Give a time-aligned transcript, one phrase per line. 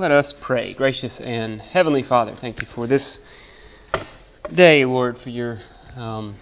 [0.00, 0.72] Let us pray.
[0.72, 3.18] Gracious and Heavenly Father, thank you for this
[4.56, 5.58] day, Lord, for your
[5.94, 6.38] um,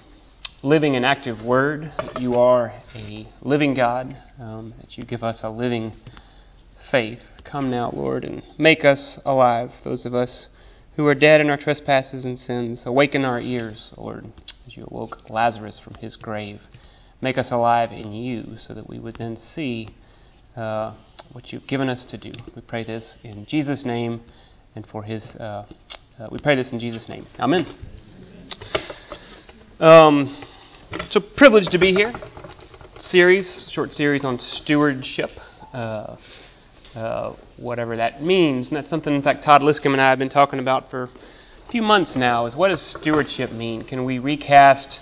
[0.62, 1.90] living and active word.
[2.20, 5.92] You are a living God, um, that you give us a living
[6.92, 7.18] faith.
[7.50, 10.46] Come now, Lord, and make us alive, those of us
[10.94, 12.84] who are dead in our trespasses and sins.
[12.86, 14.26] Awaken our ears, Lord,
[14.68, 16.60] as you awoke Lazarus from his grave.
[17.20, 19.88] Make us alive in you, so that we would then see.
[20.56, 20.94] Uh,
[21.32, 22.32] what you've given us to do.
[22.56, 24.22] We pray this in Jesus' name
[24.74, 25.24] and for His.
[25.38, 25.66] Uh,
[26.18, 27.26] uh, we pray this in Jesus' name.
[27.38, 27.64] Amen.
[29.78, 30.44] Um,
[30.92, 32.12] it's a privilege to be here.
[32.98, 35.30] Series, short series on stewardship,
[35.72, 36.16] uh,
[36.94, 38.68] uh, whatever that means.
[38.68, 41.70] And that's something, in fact, Todd Liscomb and I have been talking about for a
[41.70, 42.46] few months now.
[42.46, 43.84] Is what does stewardship mean?
[43.86, 44.98] Can we recast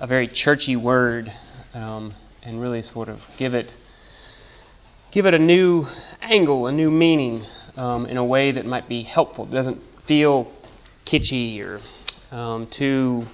[0.00, 1.26] a very churchy word
[1.74, 3.70] um, and really sort of give it
[5.12, 5.84] give it a new
[6.20, 7.44] angle, a new meaning
[7.76, 9.46] um, in a way that might be helpful.
[9.46, 10.52] It doesn't feel
[11.10, 11.80] kitschy or
[12.34, 13.24] um, too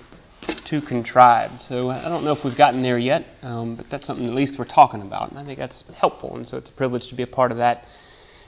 [0.68, 1.62] too contrived.
[1.68, 4.56] So I don't know if we've gotten there yet, um, but that's something at least
[4.58, 6.36] we're talking about, and I think that's helpful.
[6.36, 7.84] And so it's a privilege to be a part of that.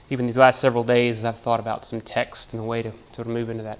[0.09, 3.27] Even these last several days, I've thought about some text and a way to sort
[3.27, 3.79] of move into that.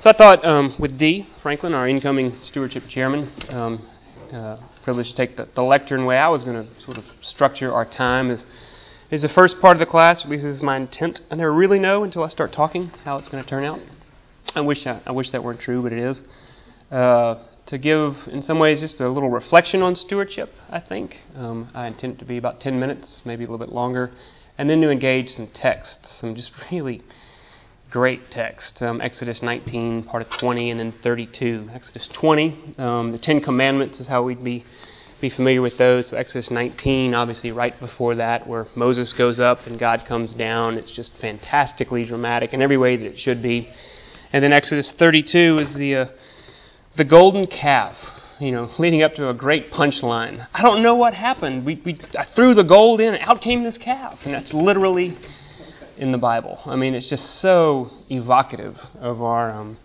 [0.00, 3.88] So I thought um, with Dee Franklin, our incoming stewardship chairman, um,
[4.32, 6.98] uh, privilege to take the, lecture and the lectern way I was going to sort
[6.98, 8.44] of structure our time is
[9.10, 11.20] is the first part of the class, at least this is my intent.
[11.30, 13.78] I never really know until I start talking how it's going to turn out.
[14.54, 16.20] I wish I, I wish that weren't true, but it is.
[16.90, 21.14] Uh, to give, in some ways, just a little reflection on stewardship, I think.
[21.34, 24.10] Um, I intend to be about 10 minutes, maybe a little bit longer,
[24.56, 27.02] and then to engage some texts, some just really
[27.90, 28.80] great text.
[28.80, 31.68] Um, Exodus 19, part of 20, and then 32.
[31.72, 34.64] Exodus 20, um, the Ten Commandments is how we'd be
[35.20, 36.10] be familiar with those.
[36.10, 40.74] So Exodus 19, obviously right before that, where Moses goes up and God comes down.
[40.74, 43.68] It's just fantastically dramatic in every way that it should be.
[44.32, 46.06] And then Exodus 32 is the uh,
[46.96, 47.96] the golden calf.
[48.38, 50.46] You know, leading up to a great punchline.
[50.54, 51.66] I don't know what happened.
[51.66, 55.18] We, we I threw the gold in, and out came this calf, and that's literally
[55.98, 56.58] in the Bible.
[56.64, 59.78] I mean, it's just so evocative of our um,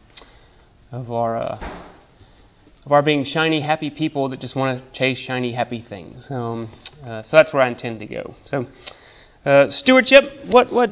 [0.92, 1.84] of our uh,
[2.86, 6.28] of our being shiny, happy people that just want to chase shiny, happy things.
[6.30, 8.36] Um, uh, so that's where I intend to go.
[8.46, 8.66] So.
[9.46, 10.24] Uh, stewardship.
[10.50, 10.92] What what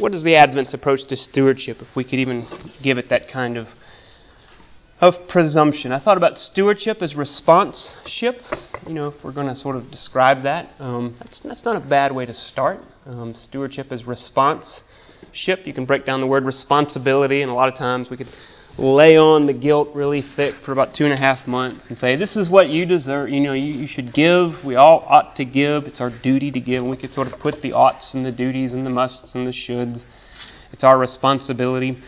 [0.00, 1.78] what is the Advent's approach to stewardship?
[1.80, 2.46] If we could even
[2.80, 3.66] give it that kind of
[5.00, 5.92] of presumption.
[5.92, 8.36] I thought about stewardship as response-ship.
[8.86, 11.88] You know, if we're going to sort of describe that, um, that's, that's not a
[11.88, 12.80] bad way to start.
[13.06, 15.60] Um, stewardship as response-ship.
[15.64, 18.28] You can break down the word responsibility, and a lot of times we could
[18.76, 22.16] lay on the guilt really thick for about two and a half months and say,
[22.16, 23.28] this is what you deserve.
[23.28, 24.50] You know, you, you should give.
[24.64, 25.84] We all ought to give.
[25.84, 26.82] It's our duty to give.
[26.82, 29.46] And we could sort of put the oughts and the duties and the musts and
[29.46, 30.04] the shoulds.
[30.72, 32.00] It's our responsibility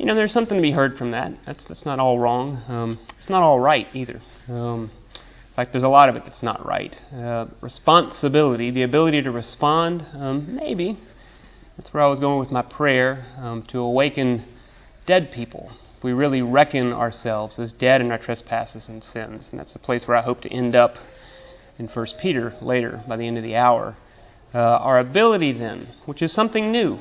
[0.00, 1.30] you know, there's something to be heard from that.
[1.44, 2.62] That's, that's not all wrong.
[2.68, 4.22] Um, it's not all right either.
[4.48, 6.96] Um, in fact, there's a lot of it that's not right.
[7.12, 10.98] Uh, responsibility, the ability to respond, um, maybe.
[11.76, 14.46] That's where I was going with my prayer um, to awaken
[15.06, 15.70] dead people.
[16.02, 19.48] We really reckon ourselves as dead in our trespasses and sins.
[19.50, 20.94] And that's the place where I hope to end up
[21.78, 23.98] in 1 Peter later by the end of the hour.
[24.54, 27.00] Uh, our ability, then, which is something new,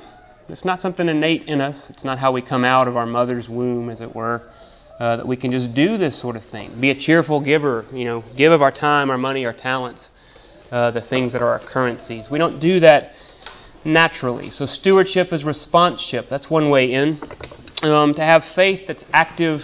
[0.52, 1.86] it's not something innate in us.
[1.90, 4.42] It's not how we come out of our mother's womb, as it were,
[5.00, 6.80] uh, that we can just do this sort of thing.
[6.82, 10.10] Be a cheerful giver, you know, give of our time, our money, our talents,
[10.72, 12.28] uh, the things that are our currencies.
[12.32, 13.12] We don't do that
[13.86, 14.50] naturally.
[14.50, 16.30] So stewardship is responseship.
[16.30, 17.22] That's one way in.
[17.82, 19.62] Um, to have faith that's active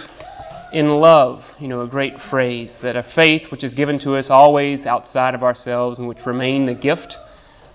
[0.72, 4.28] in love, you know, a great phrase, that a faith which is given to us
[4.30, 7.14] always outside of ourselves and which remain the gift,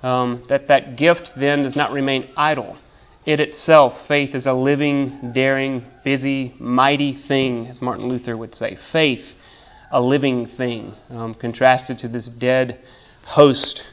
[0.02, 2.78] um, that that gift then does not remain idle
[3.26, 8.78] it itself, faith is a living, daring, busy, mighty thing, as Martin Luther would say.
[8.92, 9.34] Faith,
[9.92, 12.80] a living thing, um, contrasted to this dead
[13.24, 13.84] host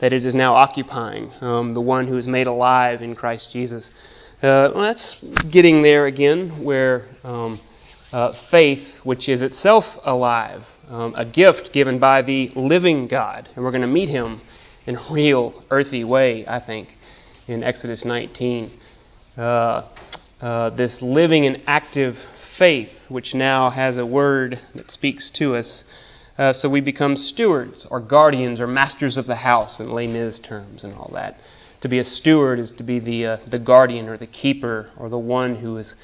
[0.00, 3.90] that it is now occupying, um, the one who is made alive in Christ Jesus.
[4.42, 7.60] Uh, well, that's getting there again, where um,
[8.12, 13.64] uh, faith, which is itself alive, um, a gift given by the living God, and
[13.64, 14.42] we're going to meet him
[14.86, 16.90] in a real earthy way, I think
[17.46, 18.78] in Exodus 19.
[19.36, 19.88] Uh,
[20.40, 22.14] uh, this living and active
[22.58, 25.84] faith, which now has a word that speaks to us.
[26.38, 30.38] Uh, so we become stewards or guardians or masters of the house in Les Mis
[30.46, 31.36] terms and all that.
[31.82, 35.08] To be a steward is to be the, uh, the guardian or the keeper or
[35.08, 35.94] the one who is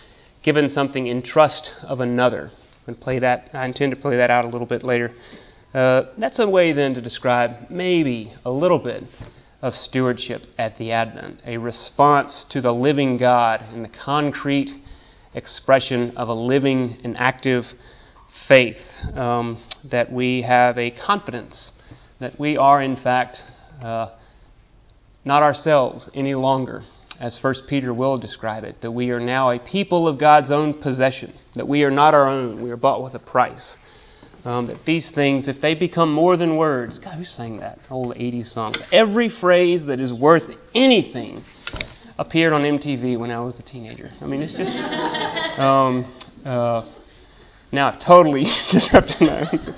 [0.42, 2.50] given something in trust of another.
[2.86, 3.50] And play that.
[3.52, 5.10] I intend to play that out a little bit later.
[5.72, 9.04] Uh, that's a way then to describe maybe a little bit
[9.62, 14.70] of stewardship at the Advent, a response to the living God in the concrete
[15.34, 17.64] expression of a living and active
[18.48, 18.76] faith,
[19.14, 21.70] um, that we have a confidence
[22.18, 23.38] that we are, in fact,
[23.82, 24.08] uh,
[25.24, 26.82] not ourselves any longer,
[27.20, 30.82] as 1 Peter will describe it, that we are now a people of God's own
[30.82, 33.76] possession, that we are not our own, we are bought with a price.
[34.44, 38.16] Um, that these things, if they become more than words, God, who sang that old
[38.16, 38.74] 80s song?
[38.90, 40.42] Every phrase that is worth
[40.74, 41.44] anything
[42.18, 44.10] appeared on MTV when I was a teenager.
[44.20, 44.74] I mean, it's just.
[45.60, 46.90] Um, uh,
[47.70, 49.74] now I've totally disrupted my answer.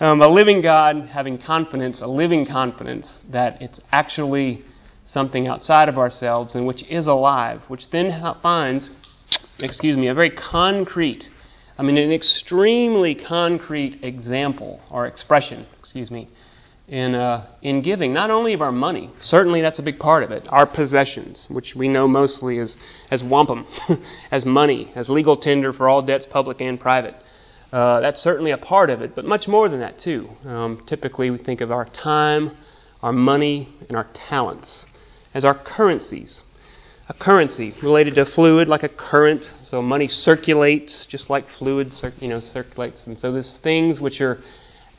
[0.00, 4.64] Um, a living God having confidence, a living confidence that it's actually
[5.06, 8.10] something outside of ourselves and which is alive, which then
[8.42, 8.90] finds,
[9.58, 11.24] excuse me, a very concrete
[11.80, 16.28] I mean, an extremely concrete example or expression, excuse me,
[16.88, 20.30] in, uh, in giving, not only of our money, certainly that's a big part of
[20.30, 22.76] it, our possessions, which we know mostly as,
[23.10, 23.66] as wampum,
[24.30, 27.14] as money, as legal tender for all debts, public and private.
[27.72, 30.28] Uh, that's certainly a part of it, but much more than that, too.
[30.44, 32.58] Um, typically, we think of our time,
[33.00, 34.84] our money, and our talents
[35.32, 36.42] as our currencies
[37.10, 39.42] a currency related to fluid like a current.
[39.64, 43.04] So money circulates just like fluid you know, circulates.
[43.06, 44.38] And so these things which are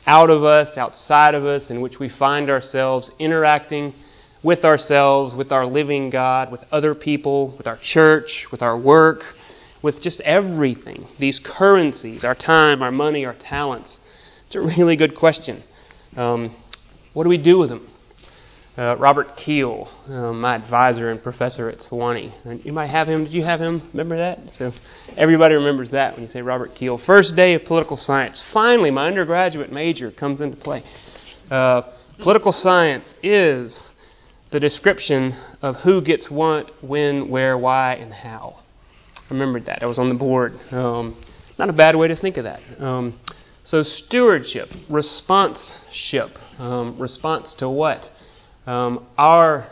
[0.05, 3.93] out of us, outside of us, in which we find ourselves interacting
[4.43, 9.21] with ourselves, with our living God, with other people, with our church, with our work,
[9.81, 11.07] with just everything.
[11.17, 13.99] These currencies, our time, our money, our talents.
[14.47, 15.63] It's a really good question.
[16.17, 16.57] Um,
[17.13, 17.90] what do we do with them?
[18.77, 22.31] Uh, Robert Keel, uh, my advisor and professor at Sewanee.
[22.45, 23.25] And you might have him.
[23.25, 23.89] Did you have him?
[23.91, 24.39] Remember that?
[24.57, 24.71] So
[25.17, 26.97] everybody remembers that when you say Robert Keel.
[27.05, 28.41] First day of political science.
[28.53, 30.83] Finally, my undergraduate major comes into play.
[31.49, 31.81] Uh,
[32.23, 33.83] political science is
[34.53, 38.59] the description of who gets what, when, where, why, and how.
[39.17, 39.83] I remembered that.
[39.83, 40.53] I was on the board.
[40.71, 41.21] Um,
[41.59, 42.61] not a bad way to think of that.
[42.81, 43.19] Um,
[43.65, 46.29] so stewardship, response-ship.
[46.57, 48.01] Um, response to what?
[48.65, 49.67] Um, our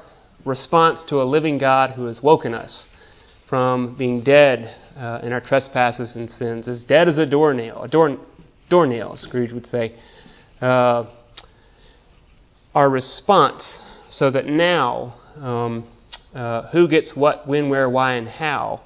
[0.45, 2.85] response to a living God who has woken us
[3.49, 7.87] from being dead uh, in our trespasses and sins, as dead as a doornail, a
[7.87, 8.17] door,
[8.69, 9.95] doornail, Scrooge would say.
[10.61, 11.05] Uh,
[12.75, 15.87] our response, so that now um,
[16.33, 18.81] uh, who gets what, when, where, why, and how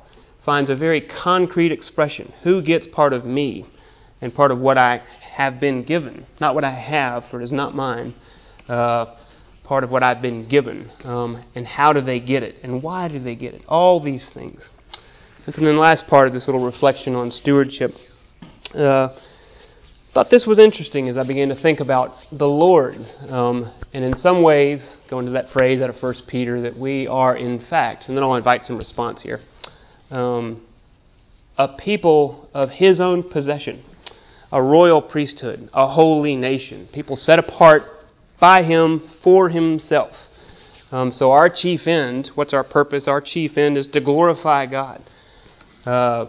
[0.46, 2.34] finds a very concrete expression.
[2.44, 3.66] Who gets part of me
[4.22, 5.02] and part of what I
[5.36, 6.26] have been given?
[6.40, 8.16] Not what I have, for it is not mine.
[8.68, 9.16] Uh,
[9.64, 10.92] part of what I've been given.
[11.04, 12.56] Um, and how do they get it?
[12.64, 13.64] And why do they get it?
[13.68, 14.70] All these things.
[15.46, 17.92] And then the last part of this little reflection on stewardship.
[18.74, 19.10] Uh,
[20.14, 22.96] thought this was interesting as I began to think about the Lord.
[23.30, 27.08] Um, and in some ways, going to that phrase out of 1 Peter, that we
[27.08, 29.40] are in fact, and then I'll invite some response here,
[30.12, 30.66] um,
[31.58, 33.84] a people of His own possession,
[34.52, 37.82] a royal priesthood, a holy nation, people set apart
[38.44, 40.12] by Him for Himself.
[40.92, 43.08] Um, so, our chief end, what's our purpose?
[43.08, 45.02] Our chief end is to glorify God.
[45.86, 46.26] Uh,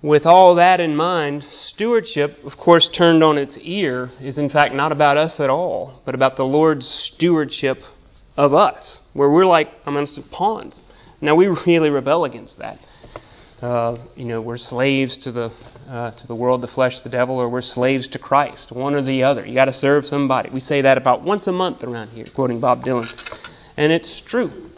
[0.00, 4.74] with all that in mind, stewardship, of course, turned on its ear, is in fact
[4.74, 7.76] not about us at all, but about the Lord's stewardship
[8.38, 10.80] of us, where we're like amongst pawns.
[11.20, 12.78] Now, we really rebel against that
[13.62, 15.50] uh, you know, we're slaves to the
[15.88, 19.02] uh, to the world, the flesh, the devil, or we're slaves to Christ, one or
[19.02, 19.46] the other.
[19.46, 20.50] You got to serve somebody.
[20.52, 23.06] We say that about once a month around here, quoting Bob Dylan,
[23.76, 24.70] and it's true.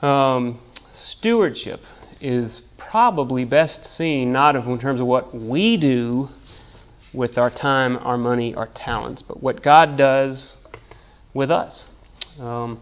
[0.00, 0.60] Um,
[0.94, 1.80] stewardship
[2.20, 6.28] is probably best seen not in terms of what we do
[7.12, 10.54] with our time, our money, our talents, but what God does
[11.34, 11.84] with us.
[12.38, 12.80] Um,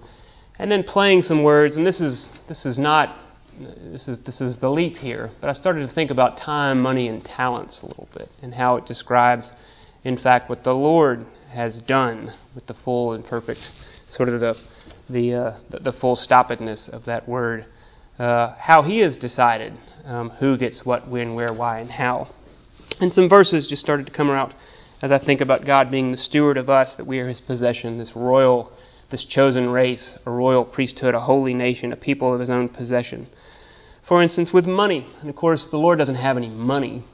[0.58, 3.16] and then playing some words, and this is this is not
[3.59, 5.31] this is this is the leap here.
[5.41, 8.77] But I started to think about time, money, and talents a little bit, and how
[8.77, 9.51] it describes,
[10.05, 13.61] in fact, what the Lord has done with the full and perfect,
[14.09, 14.55] sort of the
[15.09, 17.67] the uh, the, the, full stoppedness of that word.
[18.19, 22.29] Uh, how He has decided um, who gets what, when, where, why, and how.
[23.01, 24.55] And some verses just started to come out
[25.03, 27.99] as I think about God being the steward of us, that we are His possession,
[27.99, 28.73] this royal
[29.11, 33.29] this chosen race, a royal priesthood, a holy nation, a people of his own possession.
[34.09, 35.07] For instance, with money.
[35.21, 37.05] And of course, the Lord doesn't have any money.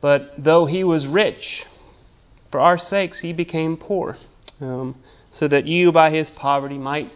[0.00, 1.64] But though he was rich,
[2.50, 4.16] for our sakes he became poor,
[4.60, 4.96] um,
[5.30, 7.10] so that you by his poverty might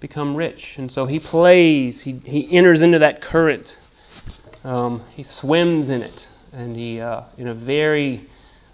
[0.00, 0.74] become rich.
[0.76, 3.68] And so he plays, he, he enters into that current,
[4.64, 6.20] um, he swims in it,
[6.52, 8.28] and he, uh, in a very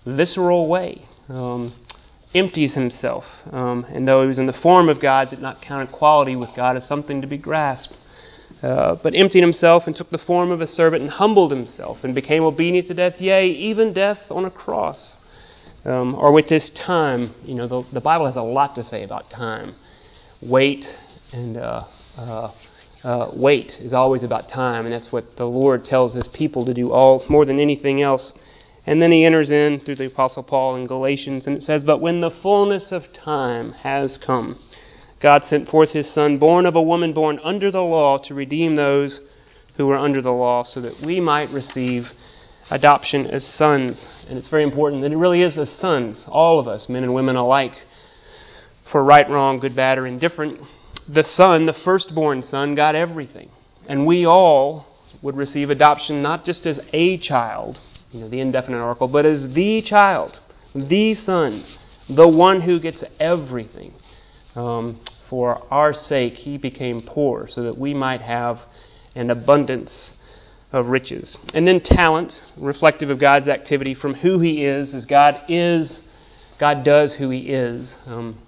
[0.07, 1.75] visceral way, um,
[2.35, 5.89] empties himself, um, and though he was in the form of God, did not count
[5.89, 7.95] equality with God as something to be grasped,
[8.63, 12.15] uh, but emptied himself and took the form of a servant and humbled himself and
[12.15, 15.17] became obedient to death, yea, even death on a cross.
[15.85, 19.05] Um, or with this time, you know, the, the, Bible has a lot to say
[19.05, 19.75] about time.
[20.41, 20.85] Wait
[21.33, 21.85] and uh,
[22.17, 22.53] uh,
[23.05, 26.73] uh, wait is always about time, and that's what the Lord tells His people to
[26.73, 28.33] do all more than anything else.
[28.87, 32.01] And then he enters in through the Apostle Paul in Galatians, and it says, But
[32.01, 34.59] when the fullness of time has come,
[35.23, 38.77] God sent forth his Son, born of a woman born under the law, to redeem
[38.77, 39.21] those
[39.77, 42.05] who were under the law, so that we might receive
[42.71, 44.07] adoption as sons.
[44.29, 47.15] And it's very important that it really is as sons, all of us, men and
[47.15, 47.73] women alike,
[48.93, 50.61] for right, wrong, good, bad, or indifferent.
[51.13, 53.51] The Son, the firstborn Son, got everything.
[53.89, 54.87] And we all
[55.23, 57.79] would receive adoption not just as a child,
[58.15, 60.39] you know, the indefinite article, but as the child,
[60.73, 61.67] the son,
[62.09, 63.93] the one who gets everything.
[64.55, 68.59] Um, for our sake, he became poor so that we might have
[69.17, 70.13] an abundance
[70.71, 71.37] of riches.
[71.55, 76.03] And then talent, reflective of God's activity from who he is, as God is,
[76.61, 77.93] God does who he is.
[78.07, 78.39] Um,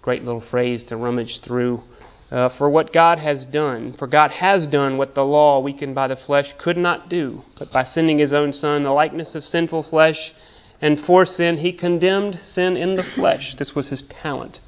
[0.00, 1.82] great little phrase to rummage through
[2.30, 3.94] uh, for what God has done.
[3.98, 7.42] For God has done what the law, weakened by the flesh, could not do.
[7.58, 10.32] But by sending His own Son, the likeness of sinful flesh,
[10.80, 13.54] and for sin, He condemned sin in the flesh.
[13.58, 14.58] This was His talent,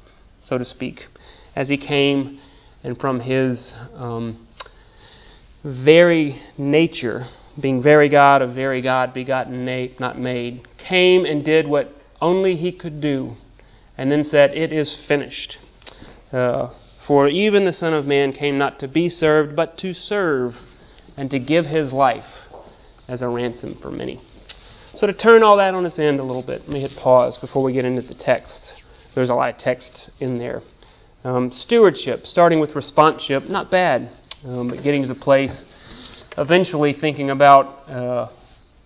[0.41, 1.01] so to speak,
[1.55, 2.39] as He came
[2.83, 4.45] and from His um,
[5.63, 7.27] very nature,
[7.61, 9.65] being very God of very God, begotten,
[9.99, 11.89] not made, came and did what
[12.19, 13.35] only He could do,
[13.97, 15.57] and then said, It is finished.
[16.33, 16.73] Uh,
[17.07, 20.53] for even the Son of Man came not to be served, but to serve,
[21.17, 22.23] and to give his life
[23.07, 24.21] as a ransom for many.
[24.95, 27.37] So, to turn all that on its end a little bit, let me hit pause
[27.41, 28.73] before we get into the text.
[29.15, 30.61] There's a lot of text in there.
[31.23, 34.09] Um, stewardship, starting with responseship, not bad,
[34.45, 35.63] um, but getting to the place,
[36.37, 38.29] eventually thinking about uh,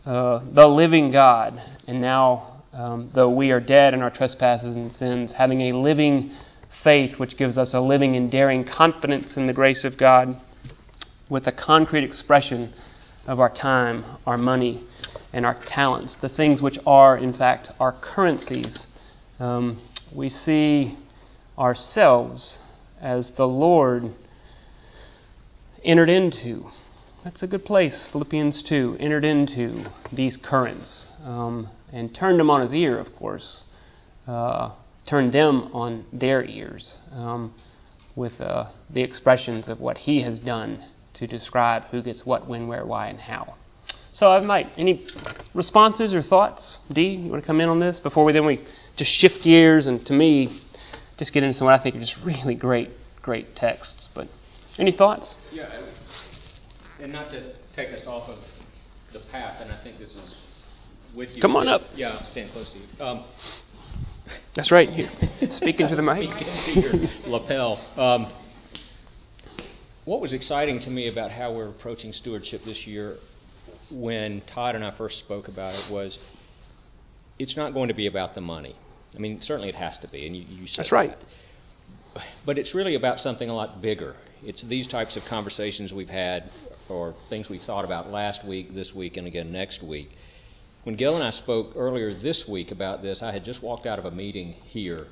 [0.05, 4.91] uh, the living God, and now, um, though we are dead in our trespasses and
[4.93, 6.31] sins, having a living
[6.83, 10.29] faith, which gives us a living and daring confidence in the grace of God,
[11.29, 12.73] with a concrete expression
[13.25, 14.87] of our time, our money,
[15.33, 18.85] and our talents, the things which are, in fact, our currencies.
[19.39, 19.81] Um,
[20.15, 20.97] we see
[21.57, 22.59] ourselves
[23.01, 24.03] as the Lord
[25.83, 26.69] entered into.
[27.23, 32.61] That's a good place, Philippians 2, entered into these currents um, and turned them on
[32.61, 33.63] his ear, of course.
[34.25, 34.75] Uh,
[35.09, 37.53] turn them on their ears um,
[38.15, 40.83] with uh, the expressions of what he has done
[41.15, 43.55] to describe who gets what, when, where, why, and how.
[44.13, 45.07] So, I might any
[45.53, 46.79] responses or thoughts?
[46.91, 48.65] Dee, you want to come in on this before we then we
[48.97, 50.61] just shift gears and to me
[51.19, 52.89] just get into what I think are just really great,
[53.21, 54.09] great texts.
[54.15, 54.27] But
[54.79, 55.35] any thoughts?
[55.51, 55.69] Yeah,
[57.01, 58.39] and not to take us off of
[59.13, 60.35] the path, and I think this is
[61.15, 61.41] with you.
[61.41, 61.81] Come on up.
[61.95, 63.03] Yeah, I'll stand close to you.
[63.03, 63.25] Um,
[64.55, 64.89] that's right.
[65.49, 66.29] Speaking to the mic.
[66.29, 66.93] Speaking to your
[67.27, 67.77] lapel.
[67.95, 68.33] Um,
[70.05, 73.17] what was exciting to me about how we're approaching stewardship this year
[73.91, 76.17] when Todd and I first spoke about it was
[77.39, 78.75] it's not going to be about the money.
[79.15, 81.11] I mean, certainly it has to be, and you, you said That's right.
[82.13, 82.23] That.
[82.45, 84.15] But it's really about something a lot bigger.
[84.43, 86.49] It's these types of conversations we've had
[86.89, 90.09] or things we thought about last week, this week, and again next week
[90.87, 93.99] when Gil and I spoke earlier this week about this, I had just walked out
[93.99, 95.07] of a meeting here,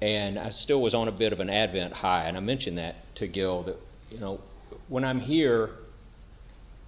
[0.00, 2.94] and I still was on a bit of an Advent high, and I mentioned that
[3.16, 3.76] to Gil that
[4.08, 4.40] you know
[4.88, 5.68] when I'm here,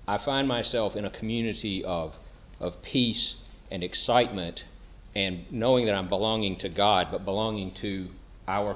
[0.09, 2.13] I find myself in a community of
[2.61, 3.37] of peace
[3.71, 4.63] and excitement,
[5.15, 8.09] and knowing that I'm belonging to God, but belonging to
[8.49, 8.75] our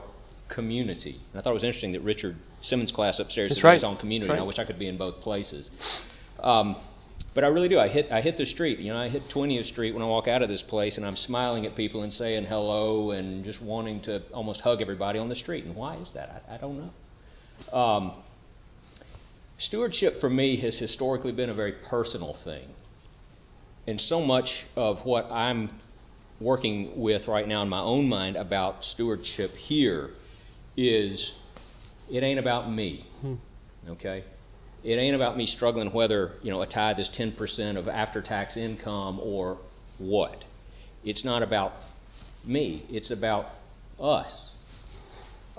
[0.55, 1.23] community.
[1.33, 3.83] And I thought it was interesting that Richard Simmons' class upstairs That's right.
[3.83, 4.31] on community.
[4.31, 4.41] Right.
[4.41, 5.71] I wish I could be in both places.
[6.39, 6.77] Um,
[7.35, 7.79] but I really do.
[7.79, 8.79] I hit I hit the street.
[8.81, 11.17] You know, I hit 20th Street when I walk out of this place, and I'm
[11.17, 15.37] smiling at people and saying hello and just wanting to almost hug everybody on the
[15.37, 15.65] street.
[15.65, 16.43] And why is that?
[16.49, 17.79] I, I don't know.
[17.79, 18.23] Um,
[19.59, 22.69] stewardship for me has historically been a very personal thing,
[23.87, 25.71] and so much of what I'm
[26.41, 30.11] working with right now in my own mind about stewardship here
[30.77, 31.33] is
[32.11, 33.05] it ain't about me.
[33.21, 33.35] Hmm.
[33.89, 34.25] Okay?
[34.85, 39.21] It ain't about me struggling whether you know a tithe is 10% of after-tax income
[39.21, 39.59] or
[39.99, 40.45] what.
[41.05, 41.73] It's not about
[42.45, 42.87] me.
[42.89, 43.47] It's about
[44.01, 44.51] us.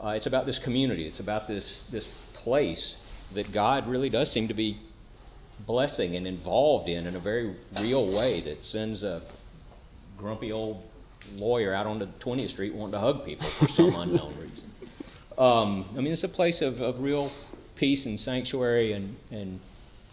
[0.02, 1.08] Uh, it's about this community.
[1.08, 2.08] It's about this this
[2.44, 2.96] place
[3.36, 4.80] that God really does seem to be
[5.68, 9.22] blessing and involved in in a very real way that sends a
[10.18, 10.84] grumpy old
[11.34, 14.72] lawyer out on the 20th Street wanting to hug people for some unknown reason.
[15.38, 17.32] Um, I mean, it's a place of, of real
[17.80, 19.60] peace and sanctuary and, and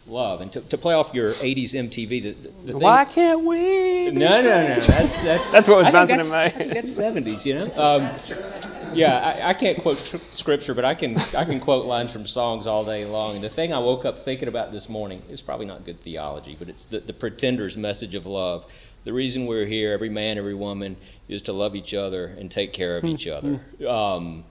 [0.06, 0.40] love.
[0.40, 2.34] And to, to play off your 80s MTV, the,
[2.66, 4.10] the thing, Why can't we?
[4.12, 4.86] No, no, no.
[4.86, 7.66] That's that's, That's what was bouncing in my I think that's 70s, you know.
[7.74, 12.12] Um, yeah, I, I can't quote tr- scripture, but I can I can quote lines
[12.12, 13.36] from songs all day long.
[13.36, 16.56] And the thing I woke up thinking about this morning is probably not good theology,
[16.58, 18.62] but it's the, the Pretender's message of love.
[19.04, 20.96] The reason we're here, every man, every woman,
[21.28, 23.60] is to love each other and take care of each other.
[23.88, 24.44] Um,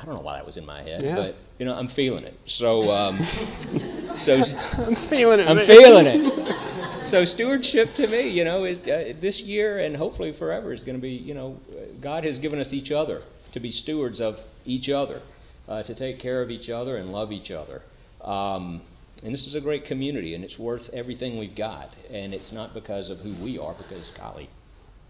[0.00, 1.14] I don't know why that was in my head, Yeah.
[1.16, 2.34] but you know I'm feeling it.
[2.46, 3.18] So um,
[4.18, 5.44] so I'm feeling it.
[5.48, 5.66] I'm man.
[5.66, 6.78] feeling it.
[7.10, 10.96] So stewardship to me, you know, is uh, this year and hopefully forever is going
[10.96, 11.56] to be, you know,
[12.02, 13.22] God has given us each other
[13.54, 14.34] to be stewards of
[14.66, 15.22] each other,
[15.68, 17.82] uh, to take care of each other and love each other.
[18.22, 18.82] Um,
[19.22, 21.88] and this is a great community, and it's worth everything we've got.
[22.10, 24.50] And it's not because of who we are, because golly,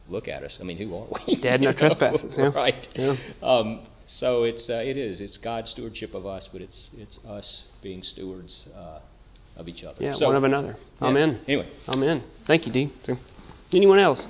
[0.09, 0.57] look at us.
[0.61, 1.41] I mean, who are we?
[1.41, 2.53] Dead in our trespasses, yeah.
[2.55, 2.87] right.
[2.95, 3.17] Yeah.
[3.43, 7.63] Um, so it's uh, it is it's God's stewardship of us, but it's it's us
[7.83, 9.01] being stewards uh,
[9.57, 10.03] of each other.
[10.03, 10.77] Yeah, So- one of another.
[11.01, 11.07] yeah.
[11.09, 11.41] Amen.
[11.47, 12.23] Anyway, Amen.
[12.47, 12.93] Thank you, Dee.
[13.05, 13.15] So,
[13.73, 14.27] anyone else?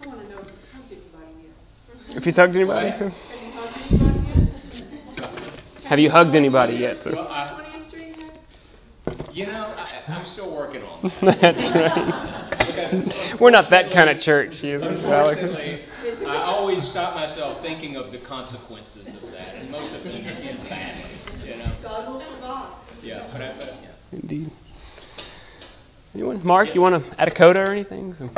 [0.00, 2.16] I want to know if you've hugged anybody yet.
[2.16, 2.90] If you hugged anybody?
[2.90, 3.54] Have you hugged
[3.86, 5.84] anybody yet?
[5.84, 6.96] Have you hugged anybody yet?
[7.06, 9.34] Well, I, 20th Street yet?
[9.36, 11.38] you know, I, I'm still working on that.
[11.40, 12.53] That's right.
[12.74, 15.40] Because We're not that kind of church, you know, Alex.
[15.40, 20.14] Unfortunately, I always stop myself thinking of the consequences of that, and most of them
[20.14, 21.48] end badly.
[21.48, 21.76] You know.
[21.82, 22.80] God will provide.
[23.02, 24.18] Yeah, but I, but, yeah.
[24.18, 24.50] Indeed.
[26.14, 26.44] Anyone?
[26.46, 28.14] Mark, you want to add a coda or anything?
[28.18, 28.28] So,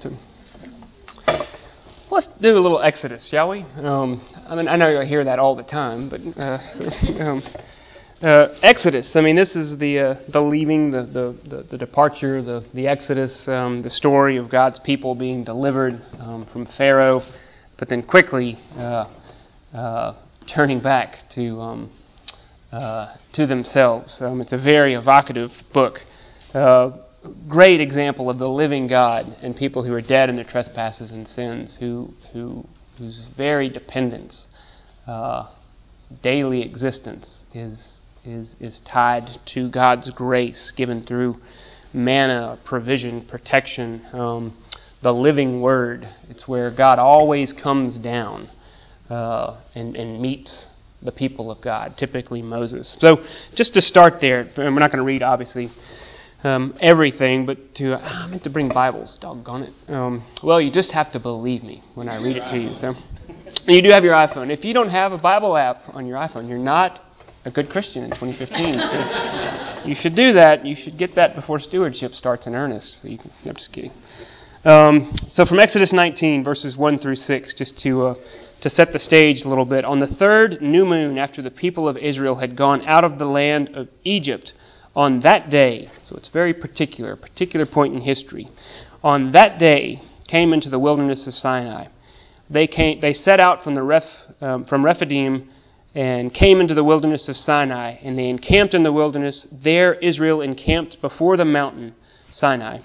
[0.00, 0.10] so,
[2.10, 3.60] let's do a little Exodus, shall we?
[3.76, 6.58] Um, I mean, I know you hear that all the time, but uh,
[7.22, 7.42] um,
[8.22, 9.12] uh, Exodus.
[9.14, 12.86] I mean, this is the uh, the leaving, the the, the, the departure, the the
[12.86, 17.22] Exodus, um, the story of God's people being delivered um, from Pharaoh,
[17.78, 19.06] but then quickly uh,
[19.74, 20.22] uh,
[20.54, 21.60] turning back to.
[21.60, 21.96] Um,
[22.72, 24.18] uh, to themselves.
[24.20, 25.94] Um, it's a very evocative book.
[26.54, 26.98] Uh,
[27.48, 31.26] great example of the living God and people who are dead in their trespasses and
[31.26, 32.64] sins, who, who,
[32.96, 34.46] whose very dependence,
[36.22, 41.36] daily existence, is, is, is tied to God's grace given through
[41.92, 44.56] manna, provision, protection, um,
[45.02, 46.06] the living Word.
[46.28, 48.48] It's where God always comes down
[49.08, 50.66] uh, and, and meets
[51.02, 52.96] the people of God, typically Moses.
[53.00, 55.70] So, just to start there, and we're not going to read, obviously,
[56.44, 59.18] um, everything, but to ah, I meant to bring Bibles.
[59.20, 59.90] Doggone it.
[59.90, 62.74] Um, well, you just have to believe me when I read it to you.
[62.74, 62.92] So,
[63.66, 64.50] you do have your iPhone.
[64.50, 67.00] If you don't have a Bible app on your iPhone, you're not
[67.44, 68.74] a good Christian in 2015.
[68.74, 70.64] So, you should do that.
[70.64, 73.02] You should get that before stewardship starts in earnest.
[73.02, 73.92] So you can, I'm just kidding.
[74.64, 78.14] Um, so, from Exodus 19, verses 1 through 6, just to uh,
[78.62, 79.84] to set the stage a little bit.
[79.84, 83.24] On the third new moon after the people of Israel had gone out of the
[83.24, 84.52] land of Egypt,
[84.94, 88.48] on that day, so it's very particular, a particular point in history,
[89.02, 91.86] on that day came into the wilderness of Sinai.
[92.50, 94.02] They, came, they set out from, the Ref,
[94.40, 95.48] um, from Rephidim
[95.94, 99.46] and came into the wilderness of Sinai, and they encamped in the wilderness.
[99.52, 101.94] There Israel encamped before the mountain,
[102.30, 102.78] Sinai,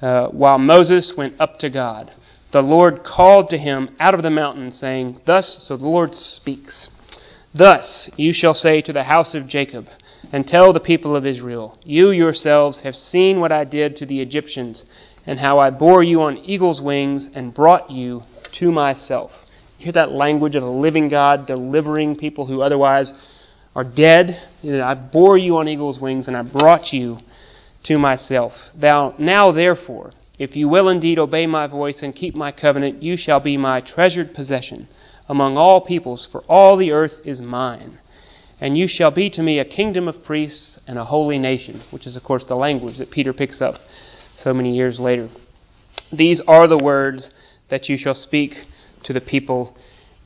[0.00, 2.12] uh, while Moses went up to God
[2.52, 6.88] the Lord called to him out of the mountain, saying, Thus, so the Lord speaks,
[7.54, 9.86] Thus you shall say to the house of Jacob,
[10.32, 14.20] and tell the people of Israel, You yourselves have seen what I did to the
[14.20, 14.84] Egyptians,
[15.26, 18.22] and how I bore you on eagle's wings and brought you
[18.58, 19.32] to myself.
[19.78, 23.12] Hear that language of a living God delivering people who otherwise
[23.74, 24.40] are dead?
[24.64, 27.18] I bore you on eagle's wings, and I brought you
[27.84, 28.52] to myself.
[28.74, 33.16] Thou, now therefore, if you will indeed obey my voice and keep my covenant, you
[33.16, 34.88] shall be my treasured possession
[35.28, 37.98] among all peoples, for all the earth is mine.
[38.60, 42.06] And you shall be to me a kingdom of priests and a holy nation, which
[42.06, 43.74] is, of course, the language that Peter picks up
[44.38, 45.28] so many years later.
[46.10, 47.30] These are the words
[47.68, 48.52] that you shall speak
[49.06, 49.76] to the people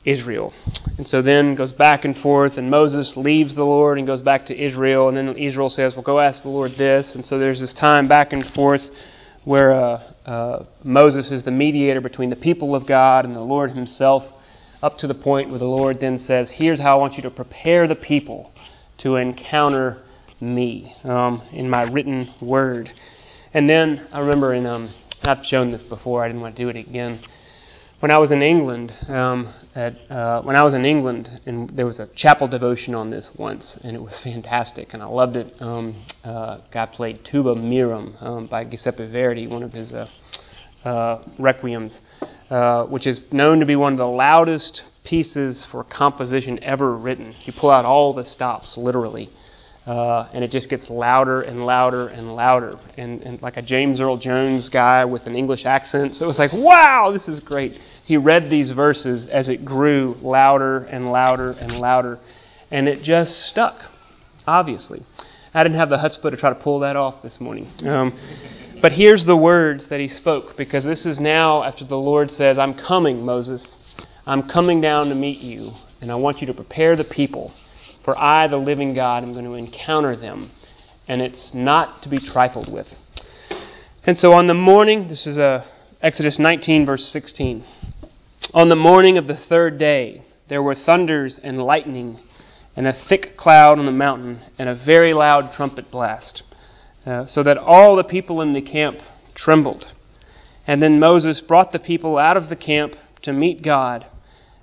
[0.05, 0.51] Israel.
[0.97, 4.45] And so then goes back and forth, and Moses leaves the Lord and goes back
[4.47, 7.11] to Israel, and then Israel says, Well, go ask the Lord this.
[7.13, 8.81] And so there's this time back and forth
[9.43, 13.71] where uh, uh, Moses is the mediator between the people of God and the Lord
[13.71, 14.23] Himself,
[14.81, 17.31] up to the point where the Lord then says, Here's how I want you to
[17.31, 18.51] prepare the people
[18.99, 20.01] to encounter
[20.39, 22.89] me um, in my written word.
[23.53, 26.69] And then I remember in, um, I've shown this before, I didn't want to do
[26.69, 27.21] it again.
[28.01, 31.85] When I was in England, um, at, uh, when I was in England, and there
[31.85, 35.53] was a chapel devotion on this once, and it was fantastic, and I loved it.
[35.61, 40.07] Um, uh, guy played tuba mirum um, by Giuseppe Verdi, one of his uh,
[40.83, 41.99] uh, requiems,
[42.49, 47.35] uh, which is known to be one of the loudest pieces for composition ever written.
[47.45, 49.29] You pull out all the stops, literally.
[49.85, 52.75] Uh, and it just gets louder and louder and louder.
[52.97, 56.15] And, and like a James Earl Jones guy with an English accent.
[56.15, 57.73] So it was like, wow, this is great.
[58.05, 62.19] He read these verses as it grew louder and louder and louder.
[62.69, 63.79] And it just stuck,
[64.45, 65.03] obviously.
[65.53, 67.67] I didn't have the chutzpah to try to pull that off this morning.
[67.83, 72.29] Um, but here's the words that he spoke, because this is now after the Lord
[72.29, 73.77] says, I'm coming, Moses.
[74.25, 77.53] I'm coming down to meet you, and I want you to prepare the people
[78.03, 80.51] for I, the living God, am going to encounter them,
[81.07, 82.87] and it's not to be trifled with.
[84.03, 85.63] And so on the morning, this is uh,
[86.01, 87.63] Exodus 19, verse 16.
[88.53, 92.19] On the morning of the third day, there were thunders and lightning,
[92.75, 96.43] and a thick cloud on the mountain, and a very loud trumpet blast,
[97.05, 98.97] uh, so that all the people in the camp
[99.35, 99.85] trembled.
[100.65, 104.05] And then Moses brought the people out of the camp to meet God,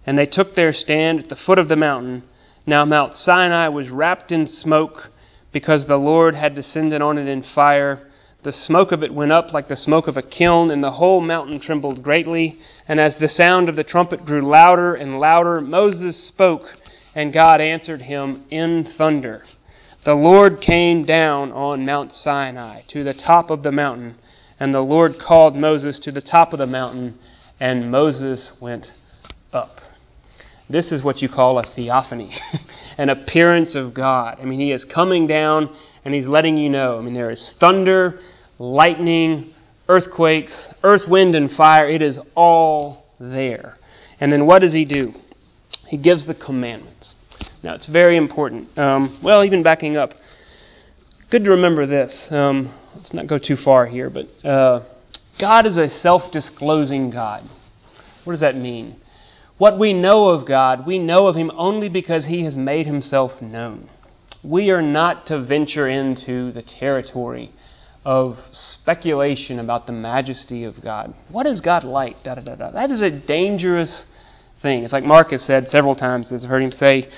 [0.05, 2.24] and they took their stand at the foot of the mountain
[2.68, 5.09] now Mount Sinai was wrapped in smoke
[5.52, 8.07] because the Lord had descended on it in fire.
[8.44, 11.22] The smoke of it went up like the smoke of a kiln, and the whole
[11.22, 12.59] mountain trembled greatly.
[12.87, 16.62] And as the sound of the trumpet grew louder and louder, Moses spoke,
[17.14, 19.44] and God answered him in thunder.
[20.04, 24.16] The Lord came down on Mount Sinai to the top of the mountain,
[24.61, 27.18] and the Lord called Moses to the top of the mountain,
[27.59, 28.88] and Moses went
[29.54, 29.81] up.
[30.70, 32.35] This is what you call a theophany,
[32.98, 34.38] an appearance of God.
[34.40, 36.98] I mean, He is coming down and He's letting you know.
[36.98, 38.20] I mean, there is thunder,
[38.59, 39.54] lightning,
[39.88, 41.88] earthquakes, earth, wind, and fire.
[41.88, 43.76] It is all there.
[44.20, 45.12] And then what does He do?
[45.87, 47.14] He gives the commandments.
[47.62, 48.76] Now, it's very important.
[48.78, 50.11] Um, well, even backing up,
[51.31, 52.26] good to remember this.
[52.31, 54.85] Um, let's not go too far here, but uh,
[55.40, 57.48] God is a self disclosing God.
[58.24, 59.00] What does that mean?
[59.59, 63.42] What we know of God, we know of Him only because He has made Himself
[63.42, 63.90] known.
[64.44, 67.51] We are not to venture into the territory
[68.05, 71.12] of speculation about the majesty of God.
[71.29, 72.23] What is God like?
[72.23, 72.71] Da, da, da, da.
[72.71, 74.07] That is a dangerous
[74.62, 74.85] thing.
[74.85, 77.09] It's like Mark has said several times, as I've heard him say,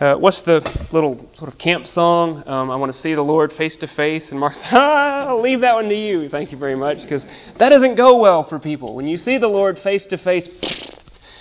[0.00, 0.60] uh, what's the
[0.92, 2.44] little sort of camp song?
[2.46, 4.28] Um, I want to see the Lord face to face.
[4.30, 6.28] And Mark ah, I'll leave that one to you.
[6.28, 6.98] Thank you very much.
[7.02, 7.24] Because
[7.58, 8.94] that doesn't go well for people.
[8.94, 10.48] When you see the Lord face to face,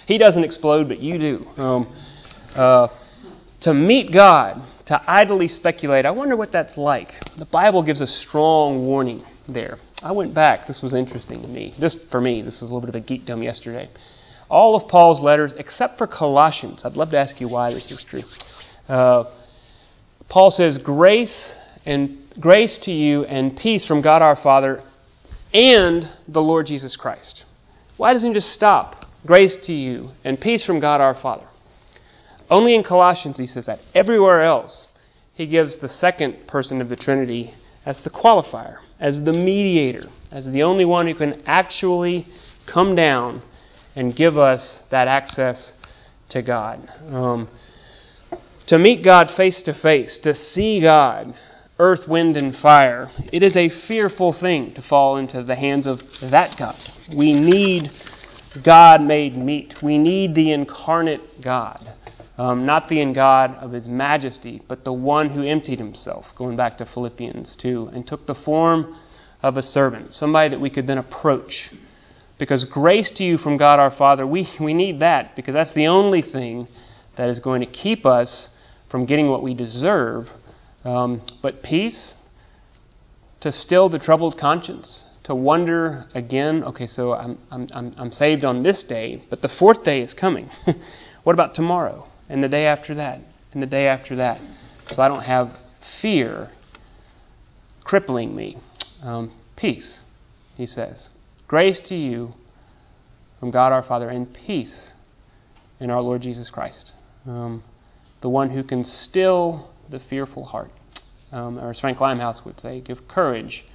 [0.07, 1.45] he doesn't explode, but you do.
[1.61, 1.95] Um,
[2.55, 2.87] uh,
[3.61, 7.09] to meet God, to idly speculate, I wonder what that's like.
[7.37, 9.77] The Bible gives a strong warning there.
[10.01, 10.65] I went back.
[10.65, 11.75] This was interesting to me.
[11.79, 13.89] This, for me, this was a little bit of a geekdom yesterday.
[14.49, 18.05] All of Paul's letters, except for Colossians, I'd love to ask you why this is
[18.09, 18.21] true.
[18.87, 19.25] Uh,
[20.29, 21.51] Paul says, "Grace
[21.85, 24.81] and grace to you and peace from God our Father
[25.53, 27.43] and the Lord Jesus Christ."
[27.97, 29.06] Why doesn't he just stop?
[29.27, 31.47] Grace to you and peace from God our Father.
[32.49, 33.79] Only in Colossians he says that.
[33.93, 34.87] Everywhere else,
[35.33, 37.53] he gives the second person of the Trinity
[37.85, 42.25] as the qualifier, as the mediator, as the only one who can actually
[42.73, 43.41] come down
[43.95, 45.73] and give us that access
[46.29, 46.87] to God.
[47.09, 47.49] Um,
[48.67, 51.33] to meet God face to face, to see God,
[51.79, 55.99] earth, wind, and fire, it is a fearful thing to fall into the hands of
[56.21, 56.75] that God.
[57.09, 57.89] We need
[58.63, 59.73] God made meat.
[59.83, 61.79] We need the incarnate God.
[62.37, 66.77] Um, not the God of his majesty, but the one who emptied himself, going back
[66.77, 68.95] to Philippians 2, and took the form
[69.41, 71.71] of a servant, somebody that we could then approach.
[72.37, 75.87] Because grace to you from God our Father, we, we need that, because that's the
[75.87, 76.67] only thing
[77.17, 78.49] that is going to keep us
[78.91, 80.25] from getting what we deserve.
[80.83, 82.13] Um, but peace,
[83.41, 88.63] to still the troubled conscience, to wonder again, okay, so I'm, I'm, I'm saved on
[88.63, 90.49] this day, but the fourth day is coming.
[91.23, 92.07] what about tomorrow?
[92.29, 93.19] And the day after that?
[93.51, 94.39] And the day after that?
[94.87, 95.49] So I don't have
[96.01, 96.49] fear
[97.83, 98.57] crippling me.
[99.01, 99.99] Um, peace,
[100.55, 101.09] he says.
[101.45, 102.31] Grace to you
[103.41, 104.91] from God our Father, and peace
[105.79, 106.91] in our Lord Jesus Christ.
[107.25, 107.63] Um,
[108.21, 110.71] the one who can still the fearful heart.
[111.33, 113.65] Um, or as Frank Limehouse would say, give courage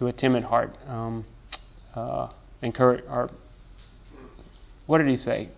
[0.00, 0.76] to a timid heart.
[0.88, 1.26] Um,
[1.94, 2.30] uh,
[2.62, 3.30] encourage, or
[4.86, 5.50] what did he say?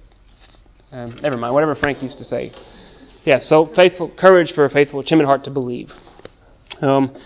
[0.91, 1.55] Um, never mind.
[1.55, 2.51] Whatever Frank used to say.
[3.25, 3.39] Yeah.
[3.41, 5.91] So faithful courage for a faithful, timid heart to believe.
[6.81, 7.17] Um,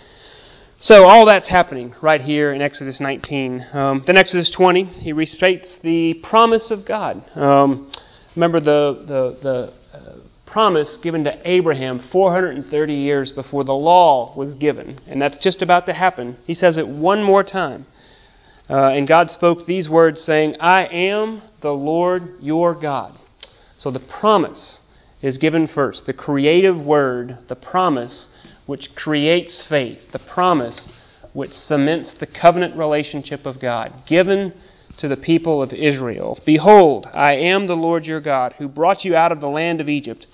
[0.79, 3.65] so all that's happening right here in Exodus 19.
[3.73, 7.23] Um, then Exodus 20, he restates the promise of God.
[7.35, 7.91] Um,
[8.35, 14.53] remember the the the uh, promise given to Abraham 430 years before the law was
[14.55, 16.37] given, and that's just about to happen.
[16.45, 17.85] He says it one more time.
[18.69, 23.17] Uh, and God spoke these words, saying, I am the Lord your God.
[23.77, 24.81] So the promise
[25.21, 26.05] is given first.
[26.05, 28.27] The creative word, the promise,
[28.65, 30.89] which creates faith, the promise
[31.33, 34.53] which cements the covenant relationship of God, given
[34.99, 39.15] to the people of Israel Behold, I am the Lord your God, who brought you
[39.15, 40.25] out of the land of Egypt,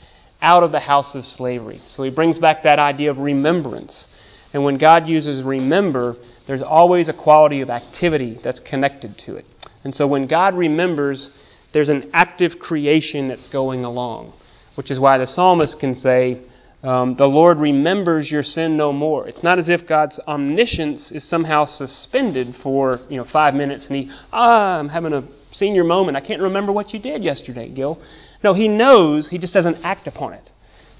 [0.43, 1.81] out of the house of slavery.
[1.95, 4.07] So he brings back that idea of remembrance.
[4.53, 9.45] And when God uses remember, there's always a quality of activity that's connected to it.
[9.83, 11.31] And so when God remembers,
[11.73, 14.33] there's an active creation that's going along,
[14.75, 16.43] which is why the psalmist can say,
[16.83, 19.25] um, the Lord remembers your sin no more.
[19.27, 23.95] It's not as if God's omniscience is somehow suspended for you know five minutes and
[23.95, 25.21] he ah I'm having a
[25.53, 26.17] senior moment.
[26.17, 28.01] I can't remember what you did yesterday, Gil.
[28.43, 29.29] No, he knows.
[29.29, 30.49] He just doesn't act upon it.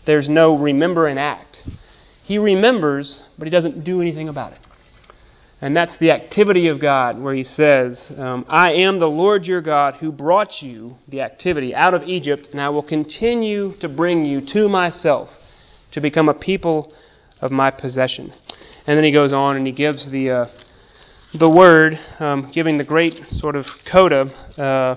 [0.06, 1.58] There's no remember and act.
[2.24, 4.60] He remembers, but he doesn't do anything about it.
[5.64, 9.62] And that's the activity of God, where He says, um, I am the Lord your
[9.62, 14.26] God who brought you, the activity, out of Egypt, and I will continue to bring
[14.26, 15.30] you to myself
[15.94, 16.92] to become a people
[17.40, 18.34] of my possession.
[18.86, 20.46] And then he goes on and he gives the, uh,
[21.38, 24.26] the word, um, giving the great sort of coda
[24.58, 24.96] uh,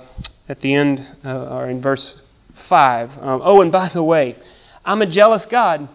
[0.48, 2.20] at the end, uh, or in verse
[2.68, 3.10] 5.
[3.10, 4.36] Um, oh, and by the way,
[4.84, 5.88] I'm a jealous God.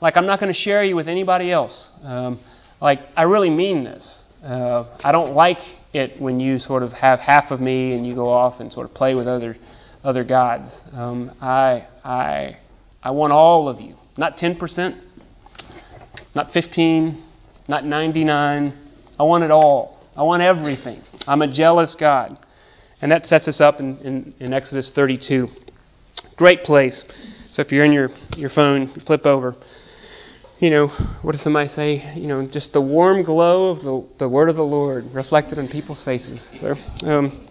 [0.00, 1.90] Like, I'm not going to share you with anybody else.
[2.02, 2.40] Um,
[2.80, 4.20] like, I really mean this.
[4.44, 5.58] Uh, I don't like
[5.94, 8.88] it when you sort of have half of me and you go off and sort
[8.88, 9.56] of play with other
[10.02, 10.68] other gods.
[10.92, 12.56] Um, I I
[13.02, 13.94] I want all of you.
[14.16, 15.00] Not 10%,
[16.34, 17.24] not 15,
[17.68, 18.81] not 99.
[19.22, 20.00] I want it all.
[20.16, 21.00] I want everything.
[21.28, 22.36] I'm a jealous God.
[23.00, 25.46] And that sets us up in, in, in Exodus 32.
[26.36, 27.04] Great place.
[27.52, 29.54] So if you're in your, your phone, flip over.
[30.58, 30.88] You know,
[31.22, 32.14] what does somebody say?
[32.16, 35.68] You know, just the warm glow of the, the word of the Lord reflected on
[35.68, 36.44] people's faces.
[36.60, 36.74] So,
[37.06, 37.48] um,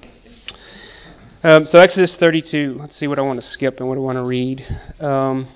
[1.42, 2.76] um, so Exodus 32.
[2.82, 4.62] Let's see what I want to skip and what I want to read.
[5.00, 5.48] Um,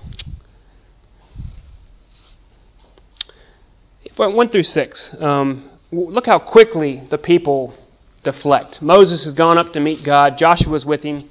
[4.16, 5.16] 1 through 6.
[5.20, 7.74] Um, look how quickly the people
[8.24, 8.82] deflect.
[8.82, 11.30] Moses has gone up to meet God, Joshua's with him.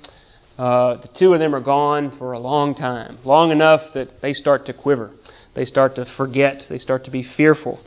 [0.57, 4.31] Uh, the two of them are gone for a long time, long enough that they
[4.31, 5.11] start to quiver.
[5.53, 6.63] They start to forget.
[6.69, 7.79] They start to be fearful.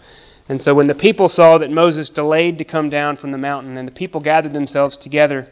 [0.48, 3.76] And so when the people saw that Moses delayed to come down from the mountain,
[3.76, 5.48] and the people gathered themselves together,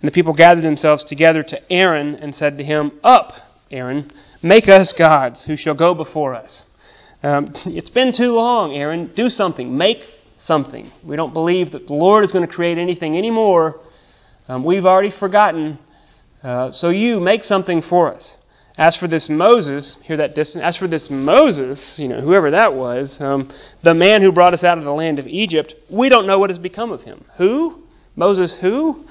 [0.00, 3.32] and the people gathered themselves together to Aaron and said to him, Up,
[3.70, 4.10] Aaron,
[4.42, 6.64] make us gods who shall go before us.
[7.24, 9.12] Um, it's been too long, Aaron.
[9.16, 9.76] Do something.
[9.76, 9.98] Make
[10.44, 10.92] something.
[11.04, 13.80] We don't believe that the Lord is going to create anything anymore.
[14.46, 15.78] Um, we've already forgotten.
[16.42, 18.34] Uh, so you make something for us.
[18.76, 20.62] As for this Moses, hear that distance.
[20.62, 23.50] As for this Moses, you know, whoever that was, um,
[23.84, 26.50] the man who brought us out of the land of Egypt, we don't know what
[26.50, 27.24] has become of him.
[27.38, 27.84] Who?
[28.16, 29.04] Moses who?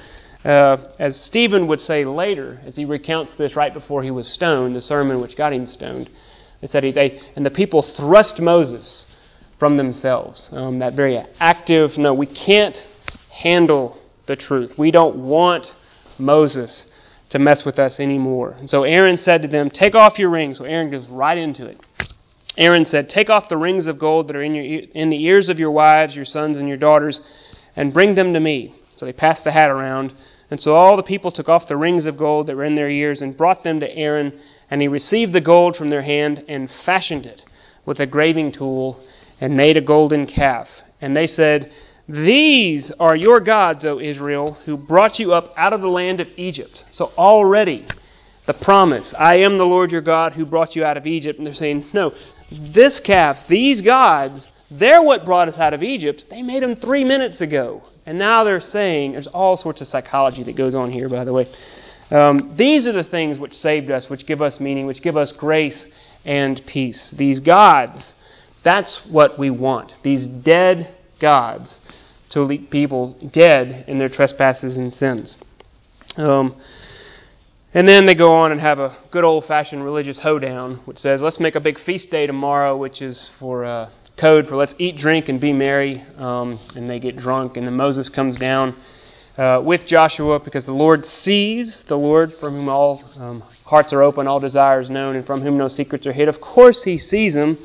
[0.44, 4.76] Uh, as Stephen would say later, as he recounts this right before he was stoned,
[4.76, 6.10] the sermon which got him stoned.
[6.64, 9.06] It said, they, and the people thrust Moses
[9.60, 10.48] from themselves.
[10.52, 12.78] Um, that very active, no, we can't
[13.30, 14.72] handle the truth.
[14.78, 15.66] We don't want
[16.18, 16.86] Moses
[17.32, 18.56] to mess with us anymore.
[18.58, 20.58] And so Aaron said to them, Take off your rings.
[20.58, 21.82] So Aaron goes right into it.
[22.56, 25.50] Aaron said, Take off the rings of gold that are in, your, in the ears
[25.50, 27.20] of your wives, your sons, and your daughters,
[27.76, 28.74] and bring them to me.
[28.96, 30.14] So they passed the hat around.
[30.50, 32.90] And so all the people took off the rings of gold that were in their
[32.90, 34.40] ears and brought them to Aaron
[34.74, 37.44] and he received the gold from their hand and fashioned it
[37.86, 39.00] with a graving tool
[39.40, 40.66] and made a golden calf.
[41.00, 41.72] And they said,
[42.10, 46.28] These are your gods, O Israel, who brought you up out of the land of
[46.38, 46.86] Egypt.
[46.92, 47.86] So already
[48.48, 51.38] the promise, I am the Lord your God who brought you out of Egypt.
[51.38, 52.12] And they're saying, No,
[52.74, 56.24] this calf, these gods, they're what brought us out of Egypt.
[56.32, 57.84] They made them three minutes ago.
[58.08, 61.32] And now they're saying, there's all sorts of psychology that goes on here, by the
[61.32, 61.46] way.
[62.14, 65.34] Um, these are the things which saved us, which give us meaning, which give us
[65.36, 65.84] grace
[66.24, 67.14] and peace.
[67.18, 68.14] These gods,
[68.64, 69.94] that's what we want.
[70.04, 71.80] These dead gods
[72.30, 75.36] to lead people dead in their trespasses and sins.
[76.16, 76.56] Um,
[77.74, 81.20] and then they go on and have a good old fashioned religious hoedown, which says,
[81.20, 83.90] let's make a big feast day tomorrow, which is for uh,
[84.22, 86.06] code for let's eat, drink, and be merry.
[86.18, 88.80] Um, and they get drunk, and then Moses comes down
[89.38, 94.02] uh, with Joshua because the Lord sees, the Lord from whom all um, hearts are
[94.02, 96.28] open, all desires known, and from whom no secrets are hid.
[96.28, 97.58] Of course, he sees him,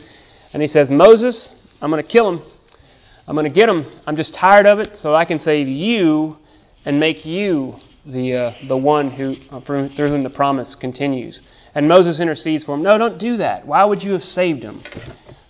[0.53, 2.43] and he says, Moses, I'm going to kill him.
[3.27, 4.01] I'm going to get him.
[4.07, 6.37] I'm just tired of it, so I can save you
[6.85, 7.75] and make you
[8.07, 11.43] the, uh, the one who, uh, through whom the promise continues.
[11.75, 12.83] And Moses intercedes for him.
[12.83, 13.67] No, don't do that.
[13.67, 14.83] Why would you have saved him?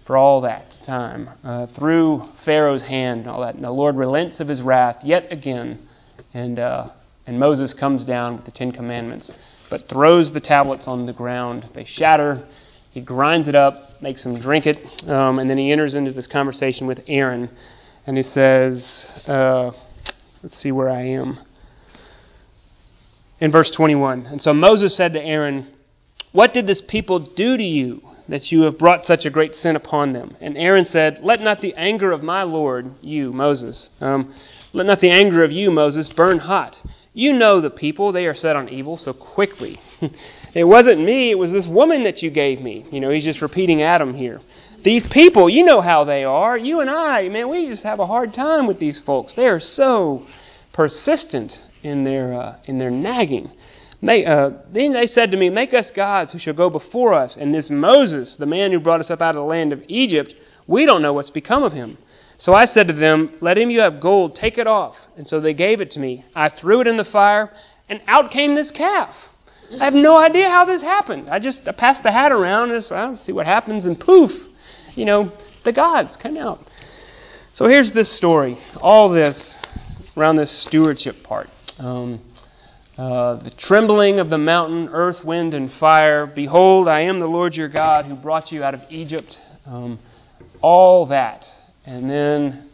[0.09, 3.55] for all that time uh, through Pharaoh's hand and all that.
[3.55, 5.87] And the Lord relents of his wrath yet again,
[6.35, 6.91] and uh,
[7.27, 9.31] and Moses comes down with the Ten Commandments,
[9.71, 11.67] but throws the tablets on the ground.
[11.75, 12.47] They shatter.
[12.91, 16.27] He grinds it up, makes them drink it, um, and then he enters into this
[16.27, 17.51] conversation with Aaron,
[18.07, 19.73] and he says, uh,
[20.43, 21.39] "Let's see where I am."
[23.41, 25.69] In verse 21, and so Moses said to Aaron.
[26.33, 29.77] What did this people do to you that you have brought such a great sin
[29.77, 30.37] upon them?
[30.41, 34.35] And Aaron said, Let not the anger of my Lord, you, Moses, um,
[34.73, 36.77] let not the anger of you, Moses, burn hot.
[37.15, 39.81] You know the people, they are set on evil so quickly.
[40.55, 42.87] it wasn't me, it was this woman that you gave me.
[42.93, 44.41] You know, he's just repeating Adam here.
[44.85, 46.57] These people, you know how they are.
[46.57, 49.35] You and I, man, we just have a hard time with these folks.
[49.35, 50.27] They are so
[50.73, 51.53] persistent
[51.83, 53.51] in their, uh, in their nagging.
[54.01, 57.37] Uh, then they said to me, Make us gods who shall go before us.
[57.39, 60.35] And this Moses, the man who brought us up out of the land of Egypt,
[60.69, 61.99] we don't know what's become of him.
[62.39, 64.95] So I said to them, Let him you have gold, take it off.
[65.17, 66.25] And so they gave it to me.
[66.35, 67.51] I threw it in the fire,
[67.89, 69.15] and out came this calf.
[69.79, 71.29] I have no idea how this happened.
[71.29, 74.31] I just I passed the hat around and I see what happens, and poof,
[74.95, 75.31] you know,
[75.65, 76.61] the gods come out.
[77.55, 78.57] So here's this story.
[78.81, 79.57] All this
[80.17, 81.49] around this stewardship part.
[81.79, 82.21] Um,
[82.97, 86.27] uh, the trembling of the mountain, earth, wind, and fire.
[86.27, 89.37] Behold, I am the Lord your God who brought you out of Egypt.
[89.67, 89.99] Um,
[90.63, 91.45] all that.
[91.89, 92.71] And then,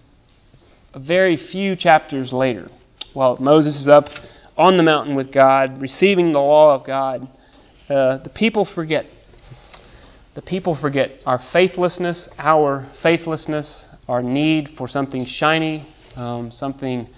[0.93, 2.69] a very few chapters later,
[3.13, 4.05] while Moses is up
[4.57, 7.23] on the mountain with God, receiving the law of God,
[7.89, 9.07] uh, the people forget.
[10.35, 17.09] The people forget our faithlessness, our faithlessness, our need for something shiny, um, something.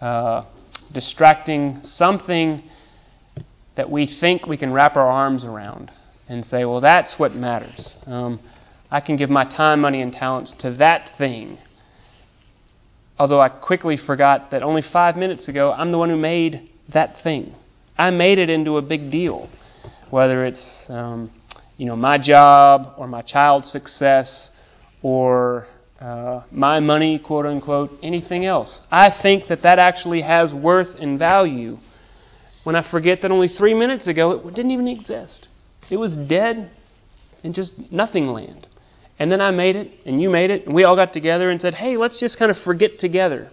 [0.00, 0.44] Uh,
[0.92, 2.62] distracting, something
[3.76, 5.90] that we think we can wrap our arms around
[6.28, 7.94] and say, well, that's what matters.
[8.06, 8.40] Um,
[8.94, 11.58] I can give my time, money, and talents to that thing.
[13.18, 17.16] Although I quickly forgot that only five minutes ago, I'm the one who made that
[17.24, 17.56] thing.
[17.98, 19.50] I made it into a big deal.
[20.10, 21.32] Whether it's um,
[21.76, 24.50] you know my job or my child's success
[25.02, 25.66] or
[26.00, 28.80] uh, my money, quote unquote, anything else.
[28.92, 31.78] I think that that actually has worth and value
[32.62, 35.48] when I forget that only three minutes ago it didn't even exist.
[35.90, 36.70] It was dead
[37.42, 38.68] and just nothing land.
[39.18, 41.60] And then I made it, and you made it, and we all got together and
[41.60, 43.50] said, hey, let's just kind of forget together.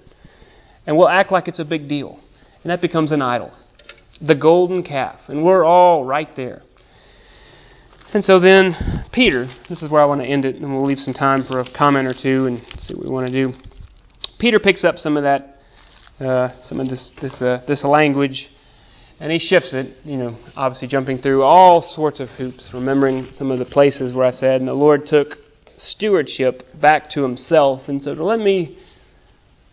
[0.88, 2.20] And we'll act like it's a big deal.
[2.64, 3.52] And that becomes an idol.
[4.20, 5.20] The golden calf.
[5.28, 6.64] And we're all right there.
[8.14, 10.98] And so then, Peter, this is where I want to end it, and we'll leave
[10.98, 13.54] some time for a comment or two and see what we want to do.
[14.38, 15.58] Peter picks up some of that,
[16.20, 18.50] uh, some of this this uh, this language,
[19.22, 19.96] and he shifts it.
[20.04, 24.26] You know, obviously jumping through all sorts of hoops, remembering some of the places where
[24.26, 25.38] I said, and the Lord took
[25.82, 28.78] stewardship back to Himself, and so to let me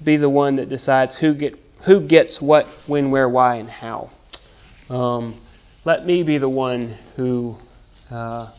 [0.05, 1.55] be the one that decides who get
[1.87, 4.11] who gets what, when, where, why, and how.
[4.89, 5.41] Um,
[5.85, 7.57] let me be the one who
[8.11, 8.53] uh,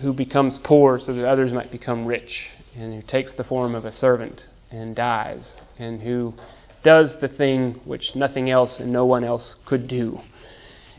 [0.00, 3.84] who becomes poor so that others might become rich, and who takes the form of
[3.84, 6.34] a servant and dies, and who
[6.82, 10.18] does the thing which nothing else and no one else could do.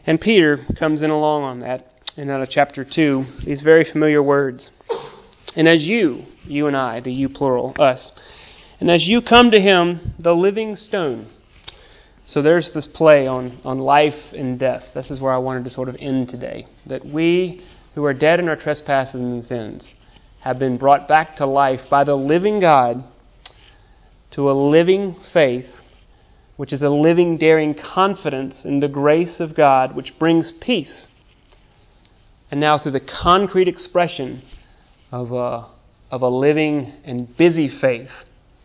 [0.05, 1.85] And Peter comes in along on that,
[2.15, 4.69] and out uh, of chapter 2, these very familiar words.
[5.55, 8.11] And as you, you and I, the you plural, us,
[8.79, 11.31] and as you come to him, the living stone,
[12.25, 14.83] so there's this play on, on life and death.
[14.93, 16.67] This is where I wanted to sort of end today.
[16.87, 19.93] That we who are dead in our trespasses and sins
[20.41, 23.03] have been brought back to life by the living God
[24.31, 25.65] to a living faith,
[26.57, 31.07] which is a living, daring confidence in the grace of God, which brings peace.
[32.53, 34.43] And now, through the concrete expression
[35.11, 35.71] of a,
[36.11, 38.11] of a living and busy faith,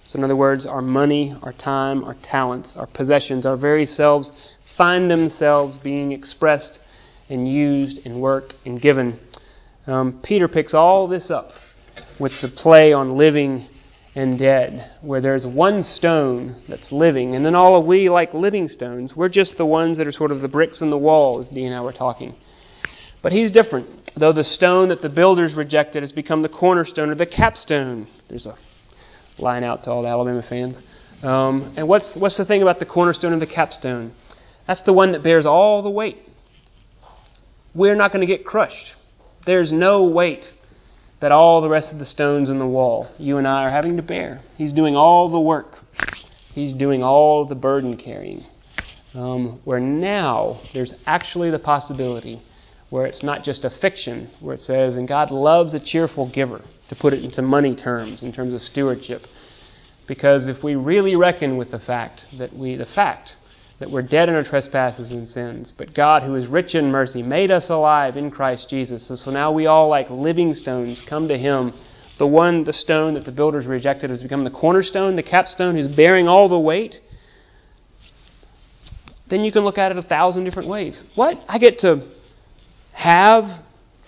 [0.04, 4.30] so, in other words, our money, our time, our talents, our possessions, our very selves
[4.76, 6.80] find themselves being expressed
[7.30, 9.18] and used and worked and given.
[9.86, 11.52] Um, Peter picks all this up
[12.20, 13.70] with the play on living
[14.14, 18.68] and dead, where there's one stone that's living, and then all of we, like living
[18.68, 21.48] stones, we're just the ones that are sort of the bricks in the wall, as
[21.48, 22.34] Dee and I were talking.
[23.22, 24.10] But he's different.
[24.16, 28.08] Though the stone that the builders rejected has become the cornerstone or the capstone.
[28.28, 28.56] There's a
[29.38, 30.76] line out to all the Alabama fans.
[31.22, 34.12] Um, and what's, what's the thing about the cornerstone and the capstone?
[34.66, 36.18] That's the one that bears all the weight.
[37.74, 38.94] We're not going to get crushed.
[39.46, 40.44] There's no weight
[41.20, 43.96] that all the rest of the stones in the wall you and I are having
[43.96, 44.40] to bear.
[44.56, 45.76] He's doing all the work.
[46.54, 48.44] He's doing all the burden carrying.
[49.14, 52.42] Um, where now there's actually the possibility
[52.90, 56.62] where it's not just a fiction, where it says, and God loves a cheerful giver,
[56.88, 59.22] to put it into money terms, in terms of stewardship.
[60.06, 63.32] Because if we really reckon with the fact that we, the fact
[63.78, 67.22] that we're dead in our trespasses and sins, but God, who is rich in mercy,
[67.22, 69.08] made us alive in Christ Jesus.
[69.10, 71.74] And so now we all, like living stones, come to Him.
[72.18, 75.94] The one, the stone that the builders rejected, has become the cornerstone, the capstone, who's
[75.94, 76.96] bearing all the weight.
[79.30, 81.04] Then you can look at it a thousand different ways.
[81.14, 81.36] What?
[81.46, 82.10] I get to
[82.98, 83.44] have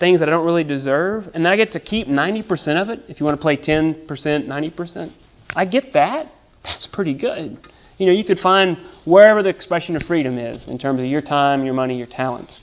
[0.01, 3.19] things that I don't really deserve, and I get to keep 90% of it if
[3.19, 5.13] you want to play 10%, 90%.
[5.55, 6.25] I get that.
[6.63, 7.57] That's pretty good.
[7.97, 11.21] You know, you could find wherever the expression of freedom is in terms of your
[11.21, 12.59] time, your money, your talents.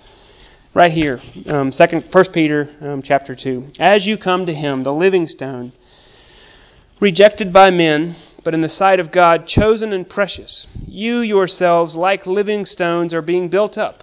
[0.75, 3.69] Right here, um, second, First Peter um, chapter two.
[3.79, 5.73] As you come to Him, the living stone,
[7.01, 12.27] rejected by men, but in the sight of God, chosen and precious, you yourselves, like
[12.27, 14.03] living stones, are being built up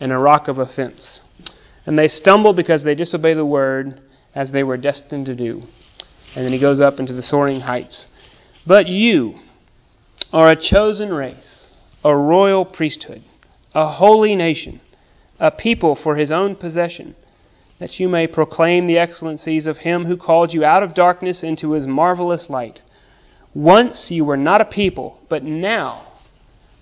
[0.00, 1.20] and a rock of offense.
[1.86, 4.00] And they stumble because they disobey the word
[4.34, 5.62] as they were destined to do.
[6.34, 8.08] And then he goes up into the soaring heights.
[8.66, 9.34] But you
[10.32, 11.70] are a chosen race,
[12.04, 13.22] a royal priesthood,
[13.74, 14.80] a holy nation,
[15.38, 17.16] a people for his own possession,
[17.78, 21.72] that you may proclaim the excellencies of him who called you out of darkness into
[21.72, 22.80] his marvelous light.
[23.54, 26.06] Once you were not a people, but now,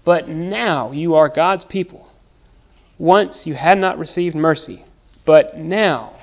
[0.05, 2.09] but now you are God's people.
[2.99, 4.85] Once you had not received mercy,
[5.25, 6.17] but now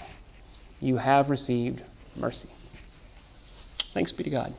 [0.80, 1.82] you have received
[2.18, 2.50] mercy.
[3.94, 4.52] Thanks be to God.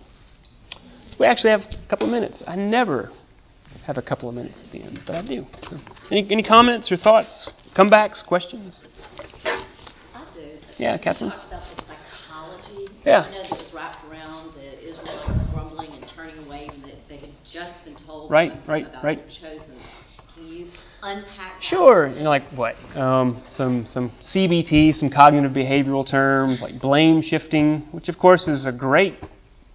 [1.21, 2.43] We actually have a couple of minutes.
[2.47, 3.11] I never
[3.87, 5.45] have a couple of minutes at the end, but I do.
[5.69, 5.77] So,
[6.11, 8.87] any, any comments or thoughts, comebacks, questions?
[9.45, 10.59] I do.
[10.79, 11.31] Yeah, Catherine.
[11.31, 12.89] Talks about the psychology.
[13.05, 13.29] Yeah.
[13.29, 17.19] You know, that was wrapped around the Israelites grumbling and turning away when they, they
[17.19, 19.19] had just been told Right, about right, right.
[19.19, 19.79] they're chosen.
[20.35, 20.71] Can you
[21.07, 21.63] unpack?
[21.63, 22.09] Sure.
[22.09, 22.75] You know, like what?
[22.97, 28.67] Um, some some CBT, some cognitive behavioral terms like blame shifting, which of course is
[28.67, 29.15] a great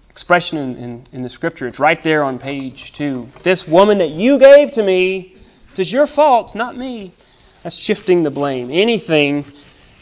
[0.09, 1.67] expression in, in, in the scripture.
[1.67, 3.27] It's right there on page two.
[3.43, 5.35] This woman that you gave to me,
[5.77, 7.15] it's your fault, not me.
[7.63, 8.69] That's shifting the blame.
[8.69, 9.45] Anything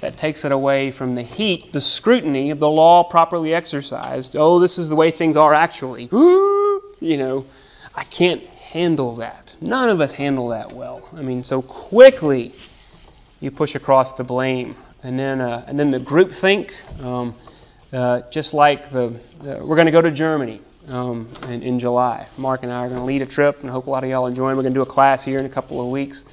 [0.02, 4.36] that takes it away from the heat, the scrutiny of the law properly exercised.
[4.38, 6.10] Oh, this is the way things are actually.
[6.14, 7.46] Ooh, you know,
[7.94, 8.42] I can't
[8.72, 9.52] handle that.
[9.62, 11.10] None of us handle that well.
[11.14, 12.54] I mean, so quickly
[13.40, 16.70] you push across the blame, and then uh, and then the group think.
[17.00, 17.36] Um,
[17.92, 22.28] uh, just like the, we're going to go to Germany um, in, in July.
[22.38, 24.10] Mark and I are going to lead a trip, and I hope a lot of
[24.10, 24.56] y'all enjoy.
[24.56, 26.24] We're going to do a class here in a couple of weeks,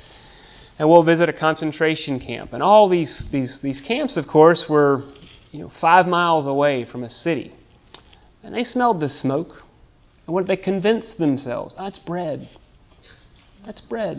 [0.78, 2.52] and we'll visit a concentration camp.
[2.52, 5.10] And all these these these camps, of course, were
[5.50, 7.54] you know five miles away from a city,
[8.42, 9.62] and they smelled the smoke.
[10.26, 11.74] And what did they convince themselves?
[11.78, 12.48] Ah, that's bread.
[13.64, 14.16] That's bread.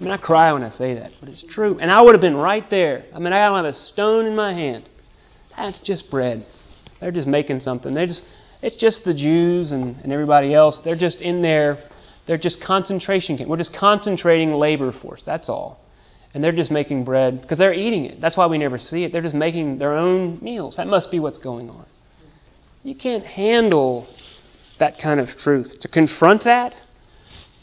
[0.00, 1.78] I mean, I cry when I say that, but it's true.
[1.78, 3.04] And I would have been right there.
[3.14, 4.88] I mean, I don't have a stone in my hand.
[5.56, 6.46] That's just bread.
[7.00, 7.92] They're just making something.
[7.94, 8.22] They just
[8.62, 10.80] it's just the Jews and, and everybody else.
[10.84, 11.78] They're just in there.
[12.26, 13.48] They're just concentration camp.
[13.48, 15.22] We're just concentrating labor force.
[15.24, 15.80] That's all.
[16.32, 18.20] And they're just making bread because they're eating it.
[18.20, 19.12] That's why we never see it.
[19.12, 20.76] They're just making their own meals.
[20.76, 21.86] That must be what's going on.
[22.82, 24.06] You can't handle
[24.80, 25.78] that kind of truth.
[25.80, 26.74] To confront that,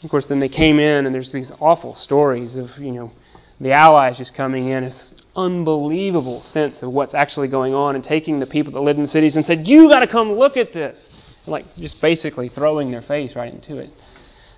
[0.02, 3.12] of course, then they came in and there's these awful stories of, you know,
[3.60, 4.84] the Allies just coming in.
[4.84, 9.04] It's unbelievable sense of what's actually going on and taking the people that lived in
[9.04, 11.04] the cities and said, You got to come look at this.
[11.44, 13.90] And like just basically throwing their face right into it.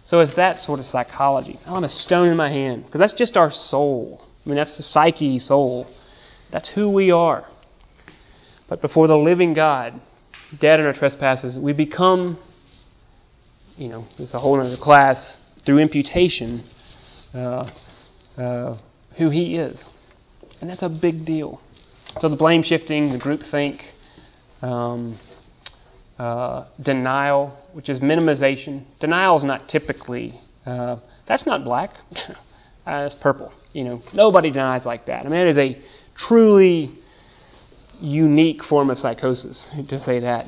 [0.07, 1.59] So it's that sort of psychology.
[1.65, 4.27] I want a stone in my hand because that's just our soul.
[4.45, 5.87] I mean, that's the psyche soul.
[6.51, 7.47] That's who we are.
[8.69, 10.01] But before the living God,
[10.59, 12.39] dead in our trespasses, we become,
[13.81, 16.69] you know, there's a whole other class through imputation,
[17.35, 17.71] uh,
[18.37, 18.79] uh,
[19.17, 19.83] who He is.
[20.61, 21.61] And that's a big deal.
[22.19, 23.81] So the blame shifting, the group think,
[24.61, 25.19] um,
[26.19, 28.85] uh, denial, which is minimization.
[29.01, 31.91] Denial is not typically, uh, that's not black.
[32.13, 32.35] uh,
[32.85, 33.51] that's purple.
[33.73, 35.25] You know, nobody denies like that.
[35.25, 35.83] I mean, it is a
[36.29, 36.99] truly
[37.99, 40.47] unique form of psychosis to say that.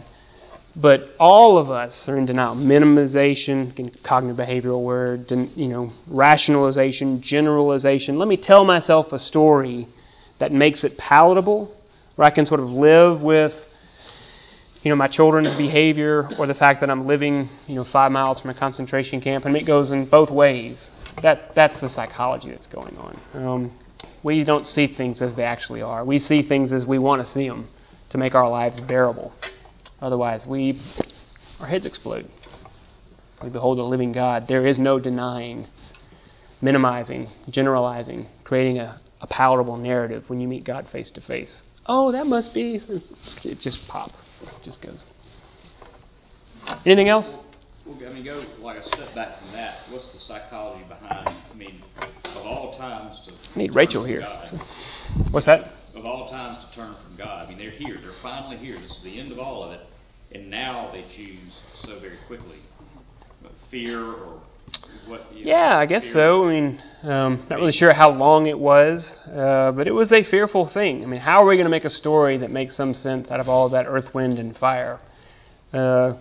[0.75, 2.55] But all of us are in denial.
[2.55, 8.19] Minimization, cognitive behavioral word, you know, rationalization, generalization.
[8.19, 9.87] Let me tell myself a story
[10.41, 11.77] that makes it palatable,
[12.17, 13.53] where I can sort of live with,
[14.83, 18.41] you know, my children's behavior or the fact that I'm living, you know, five miles
[18.41, 20.83] from a concentration camp, and it goes in both ways.
[21.23, 23.21] That that's the psychology that's going on.
[23.35, 23.79] Um,
[24.25, 26.05] we don't see things as they actually are.
[26.05, 27.69] We see things as we want to see them
[28.11, 29.33] to make our lives bearable.
[30.03, 30.83] Otherwise, we
[31.61, 32.29] our heads explode.
[33.43, 34.45] We behold the living God.
[34.49, 35.67] There is no denying,
[36.61, 41.63] minimizing, generalizing, creating a, a palatable narrative when you meet God face to face.
[41.87, 42.81] Oh, that must be.
[43.45, 44.11] It just pop.
[44.43, 45.03] It just goes.
[46.85, 47.37] Anything else?
[47.87, 49.81] Well, I mean, go like a step back from that.
[49.91, 51.29] What's the psychology behind?
[51.29, 54.21] I mean, of all times to I need Rachel here.
[54.21, 54.61] God,
[55.33, 55.73] What's that?
[55.95, 57.47] Of all times to turn from God.
[57.47, 57.99] I mean, they're here.
[58.01, 58.81] They're finally here.
[58.81, 59.81] This is the end of all of it,
[60.35, 61.53] and now they choose
[61.85, 62.59] so very quickly.
[63.71, 64.43] Fear or
[65.07, 65.33] what?
[65.33, 66.13] You know, yeah, I guess fear.
[66.13, 66.45] so.
[66.45, 70.23] I mean, um, not really sure how long it was, uh, but it was a
[70.23, 71.03] fearful thing.
[71.03, 73.41] I mean, how are we going to make a story that makes some sense out
[73.41, 75.01] of all that earth, wind, and fire?
[75.73, 76.15] Uh,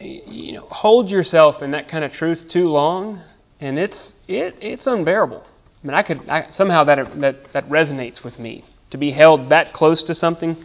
[0.00, 3.22] you know, hold yourself in that kind of truth too long,
[3.60, 5.44] and it's it it's unbearable.
[5.82, 9.50] I mean, I could I, somehow that that that resonates with me to be held
[9.50, 10.56] that close to something.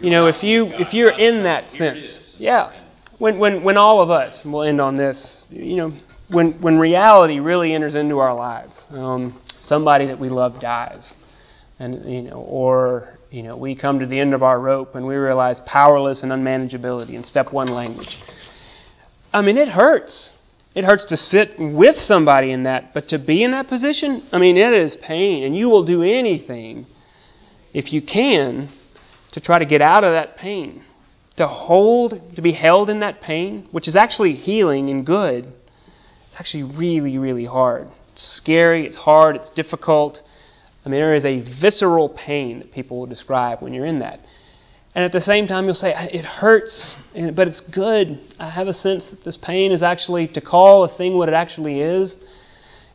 [0.00, 2.82] You know, if you if you're in that sense, yeah.
[3.18, 5.42] When when when all of us, and we'll end on this.
[5.48, 5.98] You know,
[6.30, 11.12] when when reality really enters into our lives, um, somebody that we love dies,
[11.78, 15.06] and you know, or you know, we come to the end of our rope and
[15.06, 18.18] we realize powerless and unmanageability in step one language.
[19.32, 20.30] I mean, it hurts.
[20.74, 24.38] It hurts to sit with somebody in that, but to be in that position, I
[24.38, 26.86] mean, it is pain, and you will do anything
[27.72, 28.70] if you can
[29.36, 30.82] to try to get out of that pain.
[31.36, 36.40] To hold, to be held in that pain, which is actually healing and good, it's
[36.40, 37.88] actually really, really hard.
[38.14, 40.16] It's scary, it's hard, it's difficult.
[40.86, 44.20] I mean, there is a visceral pain that people will describe when you're in that.
[44.94, 46.96] And at the same time, you'll say, it hurts,
[47.34, 48.18] but it's good.
[48.38, 51.34] I have a sense that this pain is actually, to call a thing what it
[51.34, 52.16] actually is,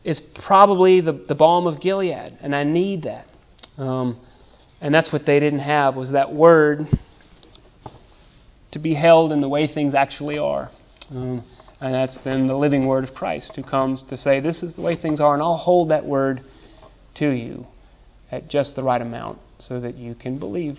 [0.02, 3.26] is probably the, the balm of Gilead, and I need that.
[3.80, 4.18] Um,
[4.82, 6.80] and that's what they didn't have, was that word
[8.72, 10.70] to be held in the way things actually are.
[11.08, 11.44] Um,
[11.80, 14.82] and that's then the living word of Christ who comes to say, This is the
[14.82, 16.42] way things are, and I'll hold that word
[17.16, 17.66] to you
[18.32, 20.78] at just the right amount so that you can believe.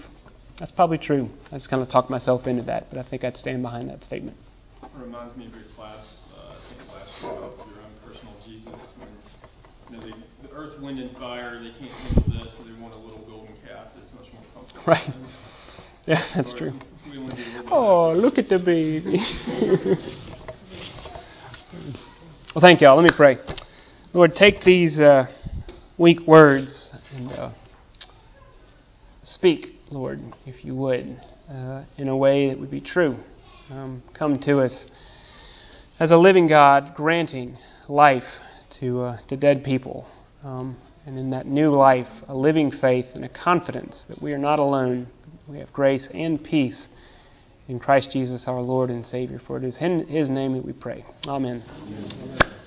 [0.59, 1.29] That's probably true.
[1.51, 4.03] I just kind of talked myself into that, but I think I'd stand behind that
[4.03, 4.35] statement.
[4.81, 8.35] It reminds me of your class, uh, I think last year, about your own personal
[8.45, 8.92] Jesus.
[9.93, 12.93] You know, they, the earth, wind, and fire, they can't handle this, so they want
[12.93, 14.83] a little golden calf that's much more comfortable.
[14.87, 15.13] Right.
[16.05, 16.71] Yeah, that's true.
[17.71, 19.19] Oh, look at the baby.
[22.53, 22.97] well, thank y'all.
[22.97, 23.37] Let me pray.
[24.13, 24.99] Lord, take these.
[24.99, 25.27] Uh,
[25.97, 27.51] weak words and uh,
[29.23, 31.19] speak, Lord, if you would,
[31.49, 33.17] uh, in a way that would be true.
[33.69, 34.85] Um, come to us
[35.99, 38.23] as a living God, granting life
[38.83, 40.05] to, uh, to dead people.
[40.43, 44.37] Um, and in that new life, a living faith and a confidence that we are
[44.37, 45.07] not alone.
[45.47, 46.87] We have grace and peace
[47.67, 49.39] in Christ Jesus, our Lord and Savior.
[49.45, 51.05] For it is in His name that we pray.
[51.27, 51.63] Amen.
[51.67, 52.62] Amen.